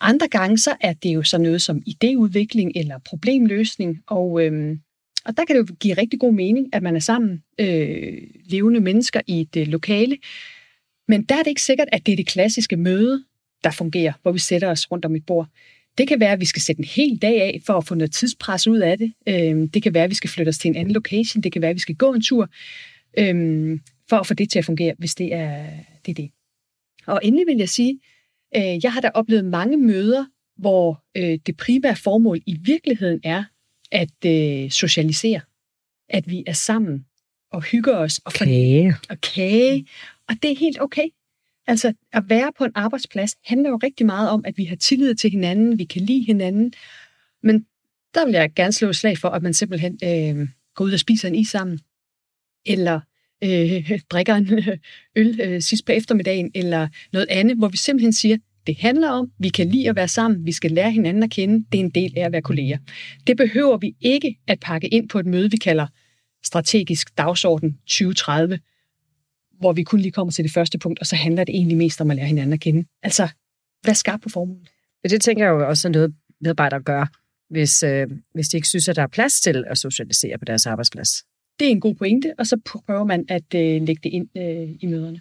Andre 0.00 0.28
gange 0.28 0.58
så 0.58 0.76
er 0.80 0.92
det 0.92 1.14
jo 1.14 1.22
sådan 1.22 1.44
noget 1.44 1.62
som 1.62 1.82
idéudvikling 1.88 2.70
eller 2.74 2.98
problemløsning, 3.04 4.02
og, 4.06 4.44
øhm, 4.44 4.80
og 5.24 5.36
der 5.36 5.44
kan 5.44 5.56
det 5.56 5.70
jo 5.70 5.74
give 5.80 5.94
rigtig 5.94 6.20
god 6.20 6.32
mening, 6.32 6.68
at 6.72 6.82
man 6.82 6.96
er 6.96 7.00
sammen 7.00 7.42
øh, 7.58 8.22
levende 8.44 8.80
mennesker 8.80 9.20
i 9.26 9.40
et 9.40 9.56
øh, 9.56 9.66
lokale. 9.66 10.18
Men 11.08 11.22
der 11.22 11.34
er 11.34 11.42
det 11.42 11.50
ikke 11.50 11.62
sikkert, 11.62 11.88
at 11.92 12.06
det 12.06 12.12
er 12.12 12.16
det 12.16 12.26
klassiske 12.26 12.76
møde, 12.76 13.24
der 13.64 13.70
fungerer, 13.70 14.12
hvor 14.22 14.32
vi 14.32 14.38
sætter 14.38 14.68
os 14.68 14.90
rundt 14.90 15.04
om 15.04 15.16
et 15.16 15.26
bord. 15.26 15.48
Det 15.98 16.08
kan 16.08 16.20
være, 16.20 16.32
at 16.32 16.40
vi 16.40 16.44
skal 16.44 16.62
sætte 16.62 16.80
en 16.80 16.88
hel 16.88 17.22
dag 17.22 17.42
af 17.42 17.60
for 17.66 17.74
at 17.74 17.86
få 17.86 17.94
noget 17.94 18.12
tidspres 18.12 18.66
ud 18.66 18.78
af 18.78 18.98
det. 18.98 19.12
Øhm, 19.28 19.68
det 19.68 19.82
kan 19.82 19.94
være, 19.94 20.04
at 20.04 20.10
vi 20.10 20.14
skal 20.14 20.30
flytte 20.30 20.48
os 20.48 20.58
til 20.58 20.68
en 20.68 20.76
anden 20.76 20.94
location. 20.94 21.42
Det 21.42 21.52
kan 21.52 21.62
være, 21.62 21.70
at 21.70 21.76
vi 21.76 21.80
skal 21.80 21.94
gå 21.94 22.12
en 22.12 22.22
tur 22.22 22.48
øhm, 23.18 23.80
for 24.08 24.16
at 24.16 24.26
få 24.26 24.34
det 24.34 24.50
til 24.50 24.58
at 24.58 24.64
fungere, 24.64 24.94
hvis 24.98 25.14
det 25.14 25.34
er 25.34 25.66
det. 26.06 26.10
Er 26.10 26.14
det. 26.14 26.30
Og 27.06 27.20
endelig 27.22 27.46
vil 27.46 27.56
jeg 27.56 27.68
sige, 27.68 28.00
øh, 28.56 28.84
jeg 28.84 28.92
har 28.92 29.00
da 29.00 29.10
oplevet 29.14 29.44
mange 29.44 29.76
møder, 29.76 30.24
hvor 30.56 31.04
øh, 31.16 31.38
det 31.46 31.56
primære 31.56 31.96
formål 31.96 32.40
i 32.46 32.56
virkeligheden 32.60 33.20
er 33.24 33.44
at 33.92 34.24
øh, 34.26 34.70
socialisere. 34.70 35.40
At 36.08 36.30
vi 36.30 36.44
er 36.46 36.52
sammen 36.52 37.06
og 37.52 37.62
hygger 37.62 37.96
os. 37.96 38.20
Og, 38.24 38.32
kage. 38.32 38.94
og 39.10 39.20
kage. 39.20 39.86
Og 40.28 40.34
det 40.42 40.50
er 40.50 40.56
helt 40.56 40.80
okay. 40.80 41.08
Altså, 41.66 41.92
at 42.12 42.22
være 42.28 42.52
på 42.58 42.64
en 42.64 42.72
arbejdsplads 42.74 43.36
handler 43.44 43.70
jo 43.70 43.76
rigtig 43.82 44.06
meget 44.06 44.30
om, 44.30 44.44
at 44.44 44.58
vi 44.58 44.64
har 44.64 44.76
tillid 44.76 45.14
til 45.14 45.30
hinanden, 45.30 45.78
vi 45.78 45.84
kan 45.84 46.02
lide 46.02 46.24
hinanden. 46.24 46.72
Men 47.42 47.66
der 48.14 48.24
vil 48.24 48.32
jeg 48.32 48.52
gerne 48.56 48.72
slå 48.72 48.88
et 48.88 48.96
slag 48.96 49.18
for, 49.18 49.28
at 49.28 49.42
man 49.42 49.54
simpelthen 49.54 49.98
øh, 50.04 50.48
går 50.74 50.84
ud 50.84 50.92
og 50.92 51.00
spiser 51.00 51.28
en 51.28 51.34
is 51.34 51.48
sammen. 51.48 51.80
Eller 52.66 53.00
øh, 53.44 54.00
drikker 54.10 54.34
en 54.34 54.52
øh, 54.52 54.78
øl 55.16 55.40
øh, 55.40 55.62
sidst 55.62 55.86
på 55.86 55.92
eftermiddagen, 55.92 56.50
eller 56.54 56.88
noget 57.12 57.26
andet, 57.30 57.58
hvor 57.58 57.68
vi 57.68 57.76
simpelthen 57.76 58.12
siger, 58.12 58.36
det 58.66 58.76
handler 58.78 59.08
om, 59.08 59.30
vi 59.38 59.48
kan 59.48 59.68
lide 59.68 59.88
at 59.88 59.96
være 59.96 60.08
sammen, 60.08 60.46
vi 60.46 60.52
skal 60.52 60.70
lære 60.70 60.90
hinanden 60.90 61.22
at 61.22 61.30
kende, 61.30 61.66
det 61.72 61.80
er 61.80 61.84
en 61.84 61.90
del 61.90 62.12
af 62.16 62.24
at 62.24 62.32
være 62.32 62.42
kolleger. 62.42 62.78
Det 63.26 63.36
behøver 63.36 63.76
vi 63.76 63.94
ikke 64.00 64.36
at 64.46 64.60
pakke 64.60 64.88
ind 64.88 65.08
på 65.08 65.18
et 65.18 65.26
møde, 65.26 65.50
vi 65.50 65.56
kalder 65.56 65.86
strategisk 66.44 67.18
dagsorden 67.18 67.78
2030, 67.86 68.58
hvor 69.60 69.72
vi 69.72 69.82
kun 69.82 70.00
lige 70.00 70.12
kommer 70.12 70.32
til 70.32 70.44
det 70.44 70.52
første 70.52 70.78
punkt, 70.78 70.98
og 70.98 71.06
så 71.06 71.16
handler 71.16 71.44
det 71.44 71.54
egentlig 71.54 71.76
mest 71.76 72.00
om 72.00 72.10
at 72.10 72.16
lære 72.16 72.26
hinanden 72.26 72.52
at 72.52 72.60
kende. 72.60 72.88
Altså, 73.02 73.28
hvad 73.82 73.94
skal 73.94 74.18
på 74.18 74.28
formålet? 74.28 74.68
Det 75.10 75.20
tænker 75.20 75.44
jeg 75.44 75.50
jo 75.50 75.68
også 75.68 75.88
er 75.88 75.92
noget, 75.92 76.14
medarbejdere 76.40 76.82
gør, 76.82 77.06
hvis, 77.50 77.82
øh, 77.82 78.06
hvis 78.34 78.48
de 78.48 78.56
ikke 78.56 78.68
synes, 78.68 78.88
at 78.88 78.96
der 78.96 79.02
er 79.02 79.06
plads 79.06 79.40
til 79.40 79.64
at 79.66 79.78
socialisere 79.78 80.38
på 80.38 80.44
deres 80.44 80.66
arbejdsplads. 80.66 81.24
Det 81.58 81.66
er 81.66 81.70
en 81.70 81.80
god 81.80 81.94
pointe, 81.94 82.34
og 82.38 82.46
så 82.46 82.56
prøver 82.64 83.04
man 83.04 83.24
at 83.28 83.54
øh, 83.54 83.82
lægge 83.82 84.00
det 84.02 84.12
ind 84.12 84.28
øh, 84.36 84.76
i 84.80 84.86
møderne. 84.86 85.20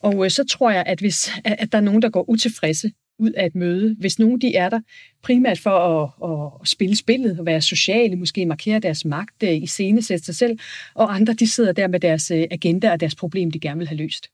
Og 0.00 0.24
øh, 0.24 0.30
så 0.30 0.44
tror 0.44 0.70
jeg, 0.70 0.84
at 0.86 1.00
hvis 1.00 1.30
at 1.44 1.72
der 1.72 1.78
er 1.78 1.82
nogen, 1.82 2.02
der 2.02 2.10
går 2.10 2.30
utilfredse 2.30 2.92
ud 3.18 3.30
af 3.30 3.46
et 3.46 3.54
møde, 3.54 3.96
hvis 3.98 4.18
nogen 4.18 4.40
de 4.40 4.56
er 4.56 4.68
der 4.68 4.80
primært 5.22 5.58
for 5.58 5.70
at, 5.70 6.60
at 6.62 6.68
spille 6.68 6.96
spillet 6.96 7.38
og 7.38 7.46
være 7.46 7.60
sociale, 7.60 8.16
måske 8.16 8.46
markere 8.46 8.78
deres 8.78 9.04
magt, 9.04 9.42
øh, 9.42 9.62
i 9.62 9.66
scenesætte 9.66 10.24
sig 10.24 10.34
selv, 10.34 10.58
og 10.94 11.14
andre 11.14 11.32
de 11.32 11.46
sidder 11.46 11.72
der 11.72 11.88
med 11.88 12.00
deres 12.00 12.30
øh, 12.30 12.46
agenda 12.50 12.92
og 12.92 13.00
deres 13.00 13.14
problem, 13.14 13.50
de 13.50 13.60
gerne 13.60 13.78
vil 13.78 13.88
have 13.88 13.98
løst. 13.98 14.30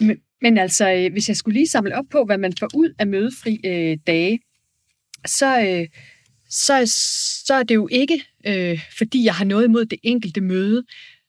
Men, 0.00 0.16
men 0.42 0.58
altså, 0.58 0.92
øh, 0.92 1.12
hvis 1.12 1.28
jeg 1.28 1.36
skulle 1.36 1.54
lige 1.54 1.68
samle 1.68 1.96
op 1.96 2.04
på, 2.10 2.24
hvad 2.24 2.38
man 2.38 2.52
får 2.58 2.68
ud 2.74 2.94
af 2.98 3.06
mødefri 3.06 3.60
øh, 3.64 3.98
dage, 4.06 4.40
så, 5.26 5.60
øh, 5.60 5.88
så, 6.50 6.82
så 7.46 7.54
er 7.54 7.62
det 7.62 7.74
jo 7.74 7.88
ikke, 7.90 8.24
øh, 8.46 8.80
fordi 8.98 9.24
jeg 9.24 9.34
har 9.34 9.44
noget 9.44 9.64
imod 9.64 9.84
det 9.84 9.98
enkelte 10.02 10.40
møde, 10.40 10.84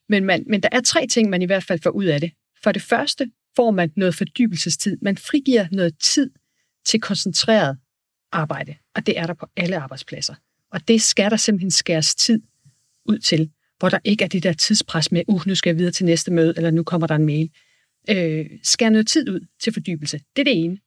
men, 0.08 0.24
man, 0.24 0.44
men 0.46 0.62
der 0.62 0.68
er 0.72 0.80
tre 0.80 1.06
ting, 1.06 1.30
man 1.30 1.42
i 1.42 1.44
hvert 1.44 1.64
fald 1.64 1.80
får 1.82 1.90
ud 1.90 2.04
af 2.04 2.20
det. 2.20 2.32
For 2.62 2.72
det 2.72 2.82
første 2.82 3.30
får 3.56 3.70
man 3.70 3.92
noget 3.96 4.14
fordybelsestid. 4.14 4.96
Man 5.02 5.16
frigiver 5.16 5.66
noget 5.72 5.98
tid 5.98 6.30
til 6.86 7.00
koncentreret 7.00 7.78
arbejde, 8.32 8.74
og 8.94 9.06
det 9.06 9.18
er 9.18 9.26
der 9.26 9.34
på 9.34 9.46
alle 9.56 9.76
arbejdspladser. 9.76 10.34
Og 10.72 10.88
det 10.88 11.02
skal 11.02 11.30
der 11.30 11.36
simpelthen 11.36 11.70
skæres 11.70 12.14
tid 12.14 12.42
ud 13.04 13.18
til, 13.18 13.50
hvor 13.78 13.88
der 13.88 13.98
ikke 14.04 14.24
er 14.24 14.28
det 14.28 14.42
der 14.42 14.52
tidspres 14.52 15.12
med, 15.12 15.22
uh, 15.28 15.46
nu 15.46 15.54
skal 15.54 15.70
jeg 15.70 15.78
videre 15.78 15.92
til 15.92 16.06
næste 16.06 16.32
møde, 16.32 16.54
eller 16.56 16.70
nu 16.70 16.82
kommer 16.82 17.06
der 17.06 17.14
en 17.14 17.26
mail. 17.26 17.50
Øh, 18.10 18.46
skær 18.62 18.90
noget 18.90 19.06
tid 19.06 19.30
ud 19.30 19.46
til 19.60 19.72
fordybelse. 19.72 20.20
Det 20.36 20.42
er 20.42 20.44
det 20.44 20.64
ene. 20.64 20.78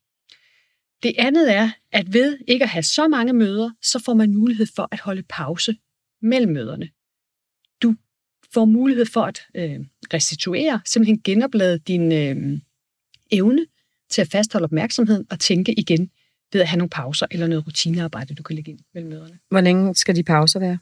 Det 1.04 1.14
andet 1.18 1.54
er, 1.54 1.72
at 1.92 2.14
ved 2.14 2.38
ikke 2.48 2.64
at 2.64 2.70
have 2.70 2.84
så 2.84 3.08
mange 3.08 3.34
møder, 3.34 3.70
så 3.82 4.04
får 4.06 4.14
man 4.14 4.36
mulighed 4.36 4.68
for 4.76 4.88
at 4.92 5.00
holde 5.00 5.24
pause 5.30 5.76
mellem 6.22 6.52
møderne. 6.52 6.90
Du 7.84 7.96
får 8.54 8.66
mulighed 8.66 9.06
for 9.06 9.22
at 9.22 9.42
øh, 9.56 9.80
restituere, 10.14 10.82
simpelthen 10.86 11.22
genoplade 11.24 11.80
din 11.80 12.12
øh, 12.12 12.60
evne 13.32 13.66
til 14.10 14.22
at 14.22 14.28
fastholde 14.28 14.66
opmærksomheden 14.66 15.26
og 15.30 15.40
tænke 15.40 15.80
igen 15.80 16.10
ved 16.54 16.62
at 16.62 16.68
have 16.68 16.78
nogle 16.78 16.90
pauser 16.90 17.26
eller 17.32 17.48
noget 17.48 17.68
rutinearbejde, 17.68 18.36
du 18.36 18.44
kan 18.44 18.56
lægge 18.56 18.72
ind 18.72 18.80
mellem 18.94 19.10
møderne. 19.10 19.40
Hvor 19.50 19.62
længe 19.62 19.96
skal 19.96 20.16
de 20.16 20.24
pauser 20.24 20.60
være? 20.60 20.78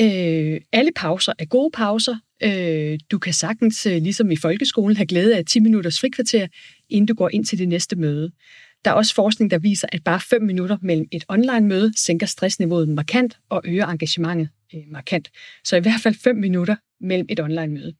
Øh, 0.00 0.60
alle 0.72 0.92
pauser 0.96 1.32
er 1.38 1.44
gode 1.44 1.70
pauser. 1.70 2.16
Øh, 2.42 2.98
du 3.10 3.18
kan 3.18 3.32
sagtens, 3.32 3.86
øh, 3.86 4.02
ligesom 4.02 4.30
i 4.30 4.36
folkeskolen, 4.36 4.96
have 4.96 5.06
glæde 5.06 5.36
af 5.36 5.44
10 5.44 5.60
minutters 5.60 6.00
frikvarter, 6.00 6.46
inden 6.88 7.06
du 7.06 7.14
går 7.14 7.30
ind 7.32 7.44
til 7.44 7.58
det 7.58 7.68
næste 7.68 7.96
møde. 7.96 8.32
Der 8.88 8.94
er 8.94 8.96
også 8.96 9.14
forskning, 9.14 9.50
der 9.50 9.58
viser, 9.58 9.88
at 9.92 10.04
bare 10.04 10.20
5 10.20 10.42
minutter 10.42 10.76
mellem 10.82 11.06
et 11.12 11.24
online-møde 11.28 11.92
sænker 11.96 12.26
stressniveauet 12.26 12.88
markant 12.88 13.38
og 13.48 13.62
øger 13.64 13.86
engagementet 13.86 14.48
øh, 14.74 14.80
markant. 14.86 15.30
Så 15.64 15.76
i 15.76 15.80
hvert 15.80 16.00
fald 16.02 16.14
5 16.14 16.36
minutter 16.36 16.76
mellem 17.00 17.26
et 17.30 17.40
online-møde. 17.40 17.94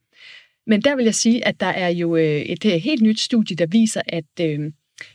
Men 0.67 0.81
der 0.81 0.95
vil 0.95 1.05
jeg 1.05 1.15
sige, 1.15 1.47
at 1.47 1.59
der 1.59 1.65
er 1.67 1.89
jo 1.89 2.15
øh, 2.15 2.23
et 2.23 2.65
øh, 2.65 2.71
helt 2.71 3.01
nyt 3.01 3.19
studie, 3.19 3.55
der 3.55 3.65
viser, 3.65 4.01
at 4.07 4.39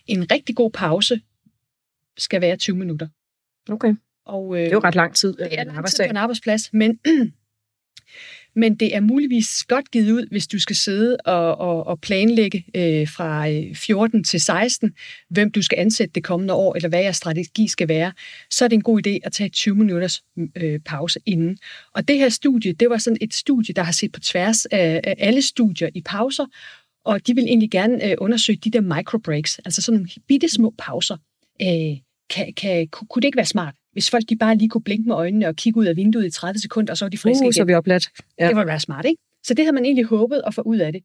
en 0.07 0.31
rigtig 0.31 0.57
god 0.57 0.71
pause 0.71 1.21
skal 2.19 2.41
være 2.41 2.57
20 2.57 2.77
minutter. 2.77 3.09
Okay. 3.69 3.95
Og, 4.27 4.57
øh, 4.57 4.61
Det 4.61 4.69
er 4.69 4.73
jo 4.73 4.81
ret 4.85 4.95
lang 4.95 5.15
tid. 5.15 5.33
det 5.33 5.59
er 5.59 5.65
lang 5.65 5.87
tid 5.87 6.05
på 6.05 6.11
en 6.11 6.17
arbejdsplads, 6.17 6.73
men, 6.73 6.99
men 8.57 8.75
det 8.75 8.97
er 8.97 9.01
muligvis 9.01 9.65
godt 9.69 9.91
givet 9.91 10.11
ud, 10.11 10.27
hvis 10.31 10.47
du 10.47 10.59
skal 10.59 10.77
sidde 10.77 11.17
og, 11.17 11.59
og, 11.59 11.87
og 11.87 12.01
planlægge 12.01 12.65
øh, 12.77 13.09
fra 13.09 13.51
øh, 13.51 13.75
14 13.75 14.25
til 14.25 14.41
16, 14.41 14.93
hvem 15.31 15.51
du 15.51 15.63
skal 15.63 15.79
ansætte 15.79 16.13
det 16.15 16.25
kommende 16.25 16.55
år, 16.55 16.75
eller 16.75 16.89
hvad 16.89 17.01
jeres 17.01 17.17
strategi 17.17 17.69
skal 17.69 17.89
være, 17.89 18.13
så 18.51 18.65
er 18.65 18.69
det 18.69 18.75
en 18.75 18.83
god 18.83 19.07
idé 19.07 19.19
at 19.25 19.33
tage 19.33 19.49
20 19.49 19.75
minutters 19.75 20.23
mm, 20.37 20.53
øh, 20.57 20.81
pause 20.81 21.21
inden. 21.27 21.59
Og 21.95 22.09
det 22.09 22.19
her 22.19 22.29
studie, 22.29 22.73
det 22.73 22.91
var 22.91 22.99
sådan 22.99 23.19
et 23.21 23.35
studie, 23.35 23.75
der 23.75 23.83
har 23.83 23.93
set 23.93 24.13
på 24.13 24.21
tværs 24.21 24.67
af, 24.67 25.01
af 25.05 25.15
alle 25.19 25.43
studier 25.43 25.89
i 25.95 26.03
pauser, 26.03 26.47
og 27.05 27.27
de 27.27 27.35
vil 27.35 27.45
egentlig 27.45 27.71
gerne 27.71 28.11
øh, 28.11 28.17
undersøge 28.19 28.59
de 28.65 28.71
der 28.71 28.81
microbreaks, 28.81 29.59
altså 29.59 29.83
sådan 29.83 29.99
nogle 29.99 30.11
bitte 30.29 30.49
små 30.49 30.75
pauser. 30.79 31.17
Øh, 31.63 31.97
kan, 32.31 32.55
kan, 32.55 32.89
ku- 32.89 33.07
kunne 33.07 33.21
det 33.21 33.29
ikke 33.29 33.37
være 33.37 33.47
smart, 33.47 33.75
hvis 33.93 34.11
folk 34.11 34.25
de 34.29 34.37
bare 34.37 34.57
lige 34.57 34.69
kunne 34.69 34.83
blinke 34.85 35.09
med 35.09 35.17
øjnene 35.17 35.47
og 35.49 35.57
kigge 35.57 35.81
ud 35.81 35.85
af 35.87 35.97
vinduet 35.97 36.27
i 36.27 36.31
30 36.31 36.59
sekunder, 36.59 36.93
og 36.93 36.97
så 36.99 37.05
var 37.05 37.11
de 37.11 37.19
friske 37.19 37.43
Uh, 37.43 37.47
igen? 37.47 37.53
så 37.53 37.61
er 37.63 37.67
vi 37.67 37.75
opladt. 37.75 38.09
Ja. 38.41 38.49
Det 38.49 38.57
var 38.57 38.65
være 38.65 38.81
smart, 38.81 39.05
ikke? 39.05 39.23
Så 39.45 39.55
det 39.55 39.65
havde 39.65 39.75
man 39.75 39.85
egentlig 39.85 40.05
håbet 40.05 40.43
at 40.47 40.55
få 40.55 40.61
ud 40.63 40.79
af 40.79 40.93
det. 40.93 41.03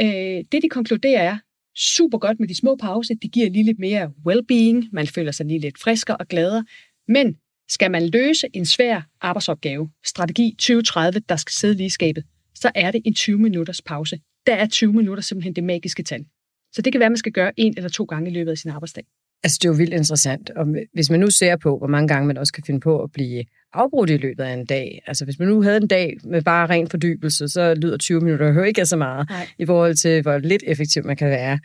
Øh, 0.00 0.44
det, 0.52 0.62
de 0.62 0.68
konkluderer 0.68 1.22
er, 1.22 1.38
super 1.76 2.18
godt 2.18 2.40
med 2.40 2.48
de 2.48 2.54
små 2.56 2.76
pauser, 2.76 3.14
det 3.22 3.32
giver 3.32 3.50
lige 3.50 3.64
lidt 3.64 3.78
mere 3.78 4.10
well-being, 4.26 4.88
man 4.92 5.06
føler 5.06 5.32
sig 5.32 5.46
lige 5.46 5.58
lidt 5.58 5.78
friskere 5.82 6.16
og 6.16 6.28
gladere, 6.28 6.64
men 7.08 7.36
skal 7.68 7.90
man 7.90 8.08
løse 8.08 8.46
en 8.54 8.66
svær 8.66 9.02
arbejdsopgave, 9.20 9.90
strategi 10.06 10.50
2030, 10.58 11.20
der 11.28 11.36
skal 11.36 11.52
sidde 11.52 11.74
lige 11.74 11.86
i 11.86 11.90
skabet, 11.90 12.24
så 12.54 12.70
er 12.74 12.90
det 12.90 13.02
en 13.04 13.14
20 13.14 13.38
minutters 13.38 13.82
pause. 13.82 14.20
Der 14.46 14.54
er 14.54 14.66
20 14.66 14.92
minutter 14.92 15.22
simpelthen 15.22 15.52
det 15.56 15.64
magiske 15.64 16.02
tal. 16.02 16.24
Så 16.72 16.82
det 16.82 16.92
kan 16.92 16.98
være, 17.00 17.06
at 17.06 17.12
man 17.12 17.16
skal 17.16 17.32
gøre 17.32 17.52
en 17.56 17.74
eller 17.76 17.90
to 17.90 18.04
gange 18.04 18.30
i 18.30 18.34
løbet 18.34 18.50
af 18.50 18.58
sin 18.58 18.70
arbejdsdag. 18.70 19.04
Altså, 19.42 19.58
det 19.62 19.68
er 19.68 19.72
jo 19.72 19.76
vildt 19.76 19.94
interessant. 19.94 20.50
Og 20.50 20.66
hvis 20.94 21.10
man 21.10 21.20
nu 21.20 21.30
ser 21.30 21.56
på, 21.56 21.78
hvor 21.78 21.86
mange 21.86 22.08
gange 22.08 22.26
man 22.26 22.38
også 22.38 22.52
kan 22.52 22.64
finde 22.66 22.80
på 22.80 23.02
at 23.02 23.12
blive 23.12 23.44
afbrudt 23.72 24.10
i 24.10 24.16
løbet 24.16 24.44
af 24.44 24.52
en 24.52 24.66
dag. 24.66 25.02
Altså, 25.06 25.24
hvis 25.24 25.38
man 25.38 25.48
nu 25.48 25.62
havde 25.62 25.76
en 25.76 25.86
dag 25.86 26.16
med 26.24 26.42
bare 26.42 26.66
ren 26.66 26.88
fordybelse, 26.88 27.48
så 27.48 27.74
lyder 27.74 27.96
20 27.96 28.20
minutter 28.20 28.54
jo 28.54 28.62
ikke 28.62 28.86
så 28.86 28.96
meget 28.96 29.30
Nej. 29.30 29.46
i 29.58 29.66
forhold 29.66 29.94
til, 29.94 30.22
hvor 30.22 30.38
lidt 30.38 30.62
effektiv 30.66 31.04
man 31.06 31.16
kan 31.16 31.28
være, 31.30 31.58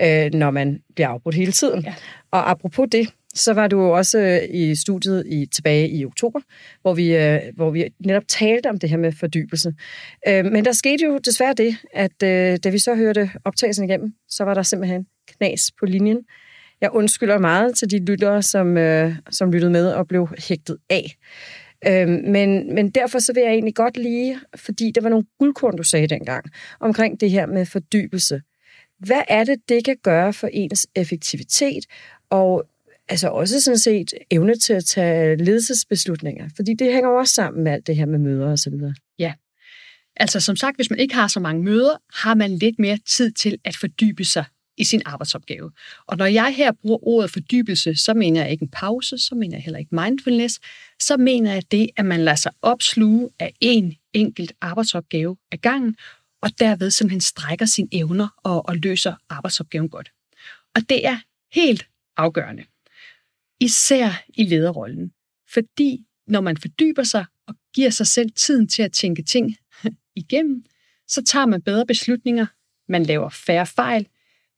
øh, 0.00 0.34
når 0.34 0.50
man 0.50 0.80
bliver 0.94 1.08
afbrudt 1.08 1.34
hele 1.34 1.52
tiden. 1.52 1.82
Ja. 1.82 1.94
Og 2.30 2.50
apropos 2.50 2.88
det, 2.92 3.08
så 3.34 3.54
var 3.54 3.68
du 3.68 3.80
jo 3.80 3.90
også 3.90 4.18
øh, 4.18 4.40
i 4.50 4.74
studiet 4.74 5.26
i, 5.26 5.46
tilbage 5.46 5.90
i 5.90 6.04
oktober, 6.04 6.40
hvor 6.82 6.94
vi, 6.94 7.16
øh, 7.16 7.40
hvor 7.56 7.70
vi 7.70 7.88
netop 8.06 8.28
talte 8.28 8.70
om 8.70 8.78
det 8.78 8.90
her 8.90 8.96
med 8.96 9.12
fordybelse. 9.12 9.74
Øh, 10.28 10.44
men 10.44 10.64
der 10.64 10.72
skete 10.72 11.04
jo 11.04 11.18
desværre 11.18 11.54
det, 11.54 11.76
at 11.94 12.22
øh, 12.22 12.58
da 12.64 12.70
vi 12.70 12.78
så 12.78 12.94
hørte 12.94 13.30
optagelsen 13.44 13.84
igennem, 13.84 14.14
så 14.28 14.44
var 14.44 14.54
der 14.54 14.62
simpelthen 14.62 15.06
knas 15.28 15.72
på 15.80 15.86
linjen. 15.86 16.18
Jeg 16.80 16.90
undskylder 16.92 17.38
meget 17.38 17.76
til 17.76 17.90
de 17.90 17.98
lyttere, 17.98 18.42
som, 18.42 18.76
øh, 18.76 19.16
som 19.30 19.52
lyttede 19.52 19.72
med 19.72 19.92
og 19.92 20.08
blev 20.08 20.28
hægtet 20.38 20.76
af. 20.90 21.16
Øh, 21.86 22.08
men, 22.08 22.74
men 22.74 22.90
derfor 22.90 23.18
så 23.18 23.32
vil 23.32 23.42
jeg 23.42 23.52
egentlig 23.52 23.74
godt 23.74 23.96
lige, 23.96 24.38
fordi 24.56 24.92
der 24.94 25.00
var 25.00 25.08
nogle 25.08 25.24
guldkorn, 25.38 25.76
du 25.76 25.82
sagde 25.82 26.06
dengang, 26.06 26.44
omkring 26.80 27.20
det 27.20 27.30
her 27.30 27.46
med 27.46 27.66
fordybelse. 27.66 28.42
Hvad 28.98 29.22
er 29.28 29.44
det, 29.44 29.56
det 29.68 29.84
kan 29.84 29.96
gøre 30.02 30.32
for 30.32 30.48
ens 30.52 30.86
effektivitet, 30.94 31.84
og 32.30 32.64
altså 33.08 33.28
også 33.28 33.60
sådan 33.60 33.78
set 33.78 34.14
evne 34.30 34.54
til 34.54 34.72
at 34.72 34.84
tage 34.84 35.36
ledelsesbeslutninger? 35.36 36.48
Fordi 36.56 36.74
det 36.74 36.92
hænger 36.92 37.10
jo 37.10 37.16
også 37.16 37.34
sammen 37.34 37.64
med 37.64 37.72
alt 37.72 37.86
det 37.86 37.96
her 37.96 38.06
med 38.06 38.18
møder 38.18 38.50
og 38.50 38.58
så 38.58 38.70
videre. 38.70 38.94
Altså 40.20 40.40
som 40.40 40.56
sagt, 40.56 40.76
hvis 40.76 40.90
man 40.90 40.98
ikke 40.98 41.14
har 41.14 41.28
så 41.28 41.40
mange 41.40 41.62
møder, 41.62 42.02
har 42.14 42.34
man 42.34 42.50
lidt 42.50 42.78
mere 42.78 42.98
tid 43.06 43.30
til 43.30 43.58
at 43.64 43.76
fordybe 43.76 44.24
sig 44.24 44.44
i 44.78 44.84
sin 44.84 45.02
arbejdsopgave. 45.04 45.70
Og 46.06 46.16
når 46.16 46.26
jeg 46.26 46.54
her 46.56 46.72
bruger 46.72 47.06
ordet 47.06 47.30
fordybelse, 47.30 47.94
så 47.94 48.14
mener 48.14 48.42
jeg 48.42 48.50
ikke 48.50 48.62
en 48.62 48.70
pause, 48.70 49.18
så 49.18 49.34
mener 49.34 49.56
jeg 49.56 49.62
heller 49.62 49.78
ikke 49.78 49.94
mindfulness, 49.94 50.58
så 51.00 51.16
mener 51.16 51.52
jeg 51.52 51.70
det, 51.70 51.90
at 51.96 52.06
man 52.06 52.20
lader 52.20 52.36
sig 52.36 52.52
opsluge 52.62 53.30
af 53.38 53.54
en 53.60 53.94
enkelt 54.12 54.52
arbejdsopgave 54.60 55.36
ad 55.52 55.58
gangen, 55.58 55.96
og 56.42 56.50
derved 56.58 56.90
simpelthen 56.90 57.20
strækker 57.20 57.66
sine 57.66 57.88
evner 57.92 58.28
og, 58.44 58.68
og 58.68 58.76
løser 58.76 59.14
arbejdsopgaven 59.28 59.88
godt. 59.88 60.12
Og 60.74 60.82
det 60.88 61.06
er 61.06 61.18
helt 61.52 61.86
afgørende. 62.16 62.64
Især 63.60 64.24
i 64.34 64.44
lederrollen. 64.44 65.12
Fordi 65.52 66.04
når 66.26 66.40
man 66.40 66.56
fordyber 66.56 67.02
sig 67.02 67.24
og 67.46 67.54
giver 67.74 67.90
sig 67.90 68.06
selv 68.06 68.30
tiden 68.30 68.68
til 68.68 68.82
at 68.82 68.92
tænke 68.92 69.22
ting 69.22 69.56
igennem, 70.22 70.64
så 71.08 71.24
tager 71.24 71.46
man 71.46 71.62
bedre 71.62 71.86
beslutninger, 71.86 72.46
man 72.88 73.02
laver 73.02 73.28
færre 73.28 73.66
fejl, 73.66 74.08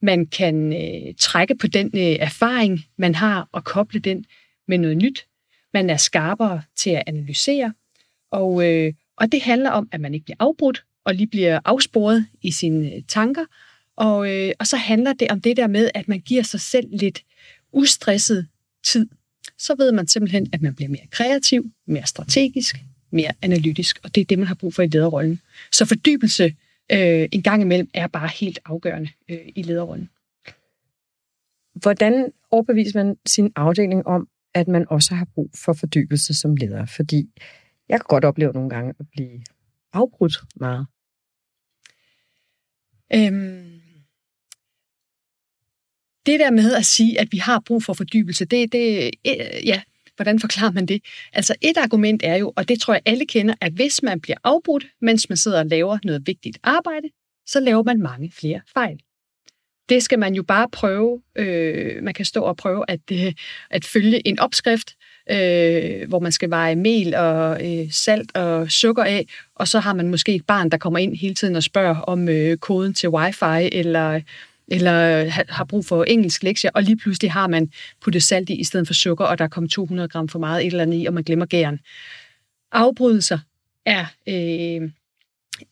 man 0.02 0.26
kan 0.26 0.72
øh, 0.72 1.14
trække 1.18 1.54
på 1.54 1.66
den 1.66 1.90
øh, 1.94 2.00
erfaring, 2.00 2.80
man 2.98 3.14
har, 3.14 3.48
og 3.52 3.64
koble 3.64 4.00
den 4.00 4.24
med 4.68 4.78
noget 4.78 4.96
nyt. 4.96 5.26
Man 5.74 5.90
er 5.90 5.96
skarpere 5.96 6.62
til 6.76 6.90
at 6.90 7.02
analysere, 7.06 7.74
og, 8.30 8.68
øh, 8.68 8.92
og 9.16 9.32
det 9.32 9.42
handler 9.42 9.70
om, 9.70 9.88
at 9.92 10.00
man 10.00 10.14
ikke 10.14 10.24
bliver 10.24 10.36
afbrudt, 10.40 10.84
og 11.04 11.14
lige 11.14 11.26
bliver 11.26 11.60
afsporet 11.64 12.26
i 12.42 12.52
sine 12.52 12.94
øh, 12.94 13.02
tanker, 13.08 13.44
og, 13.96 14.30
øh, 14.30 14.52
og 14.58 14.66
så 14.66 14.76
handler 14.76 15.12
det 15.12 15.30
om 15.30 15.40
det 15.40 15.56
der 15.56 15.66
med, 15.66 15.90
at 15.94 16.08
man 16.08 16.20
giver 16.20 16.42
sig 16.42 16.60
selv 16.60 16.86
lidt 16.92 17.22
ustresset 17.72 18.46
tid. 18.84 19.08
Så 19.58 19.74
ved 19.78 19.92
man 19.92 20.06
simpelthen, 20.06 20.46
at 20.52 20.62
man 20.62 20.74
bliver 20.74 20.88
mere 20.88 21.06
kreativ, 21.10 21.70
mere 21.86 22.06
strategisk, 22.06 22.76
mere 23.10 23.32
analytisk, 23.42 23.98
og 24.02 24.14
det 24.14 24.20
er 24.20 24.24
det, 24.24 24.38
man 24.38 24.46
har 24.46 24.54
brug 24.54 24.74
for 24.74 24.82
i 24.82 24.86
lederrollen. 24.86 25.40
Så 25.72 25.84
fordybelse 25.84 26.54
øh, 26.92 27.28
en 27.32 27.42
gang 27.42 27.62
imellem 27.62 27.90
er 27.94 28.06
bare 28.06 28.28
helt 28.40 28.58
afgørende 28.64 29.10
øh, 29.28 29.48
i 29.56 29.62
lederrollen. 29.62 30.10
Hvordan 31.74 32.32
overbeviser 32.50 33.04
man 33.04 33.16
sin 33.26 33.52
afdeling 33.56 34.06
om, 34.06 34.28
at 34.54 34.68
man 34.68 34.86
også 34.88 35.14
har 35.14 35.26
brug 35.34 35.50
for 35.64 35.72
fordybelse 35.72 36.34
som 36.34 36.56
leder? 36.56 36.86
Fordi 36.86 37.30
jeg 37.88 38.00
kan 38.00 38.06
godt 38.08 38.24
opleve 38.24 38.52
nogle 38.52 38.70
gange 38.70 38.94
at 39.00 39.06
blive 39.12 39.40
afbrudt 39.92 40.36
meget. 40.56 40.86
Øhm, 43.14 43.80
det 46.26 46.40
der 46.40 46.50
med 46.50 46.74
at 46.74 46.84
sige, 46.84 47.20
at 47.20 47.28
vi 47.30 47.38
har 47.38 47.62
brug 47.66 47.82
for 47.82 47.92
fordybelse, 47.92 48.44
det, 48.44 48.72
det 48.72 49.10
øh, 49.26 49.66
ja, 49.66 49.82
hvordan 50.20 50.40
forklarer 50.40 50.72
man 50.72 50.86
det? 50.86 51.02
Altså 51.32 51.54
et 51.60 51.76
argument 51.76 52.22
er 52.24 52.36
jo, 52.36 52.52
og 52.56 52.68
det 52.68 52.80
tror 52.80 52.94
jeg 52.94 53.02
alle 53.06 53.26
kender, 53.26 53.54
at 53.60 53.72
hvis 53.72 54.02
man 54.02 54.20
bliver 54.20 54.36
afbrudt, 54.44 54.86
mens 55.00 55.28
man 55.28 55.36
sidder 55.36 55.58
og 55.58 55.66
laver 55.66 55.98
noget 56.04 56.22
vigtigt 56.26 56.58
arbejde, 56.62 57.08
så 57.46 57.60
laver 57.60 57.82
man 57.82 58.00
mange 58.00 58.32
flere 58.34 58.60
fejl. 58.72 59.00
Det 59.88 60.02
skal 60.02 60.18
man 60.18 60.34
jo 60.34 60.42
bare 60.42 60.68
prøve. 60.72 61.22
Øh, 61.36 62.02
man 62.02 62.14
kan 62.14 62.24
stå 62.24 62.42
og 62.42 62.56
prøve 62.56 62.84
at, 62.88 63.00
øh, 63.12 63.32
at 63.70 63.84
følge 63.84 64.28
en 64.28 64.38
opskrift, 64.38 64.94
øh, 65.30 66.08
hvor 66.08 66.18
man 66.20 66.32
skal 66.32 66.50
veje 66.50 66.76
mel 66.76 67.14
og 67.14 67.68
øh, 67.68 67.92
salt 67.92 68.36
og 68.36 68.70
sukker 68.70 69.04
af, 69.04 69.26
og 69.54 69.68
så 69.68 69.80
har 69.80 69.94
man 69.94 70.08
måske 70.08 70.34
et 70.34 70.46
barn, 70.46 70.70
der 70.70 70.78
kommer 70.78 70.98
ind 70.98 71.16
hele 71.16 71.34
tiden 71.34 71.56
og 71.56 71.62
spørger 71.62 72.00
om 72.00 72.28
øh, 72.28 72.56
koden 72.56 72.94
til 72.94 73.08
wifi, 73.08 73.68
eller, 73.72 74.20
eller 74.70 75.24
øh, 75.24 75.32
har 75.48 75.64
brug 75.64 75.84
for 75.84 76.04
engelsk 76.04 76.42
lektier, 76.42 76.70
og 76.74 76.82
lige 76.82 76.96
pludselig 76.96 77.32
har 77.32 77.46
man 77.46 77.70
puttet 78.00 78.22
salt 78.22 78.50
i 78.50 78.54
i 78.54 78.64
stedet 78.64 78.86
for 78.86 78.94
sukker, 78.94 79.24
og 79.24 79.38
der 79.38 79.44
er 79.44 79.48
kommet 79.48 79.72
200 79.72 80.08
gram 80.08 80.28
for 80.28 80.38
meget 80.38 80.60
et 80.60 80.66
eller 80.66 80.82
andet 80.82 81.02
i, 81.02 81.06
og 81.06 81.14
man 81.14 81.24
glemmer 81.24 81.46
gæren. 81.46 81.80
Afbrydelser 82.72 83.38
er... 83.86 84.06
Øh, 84.28 84.90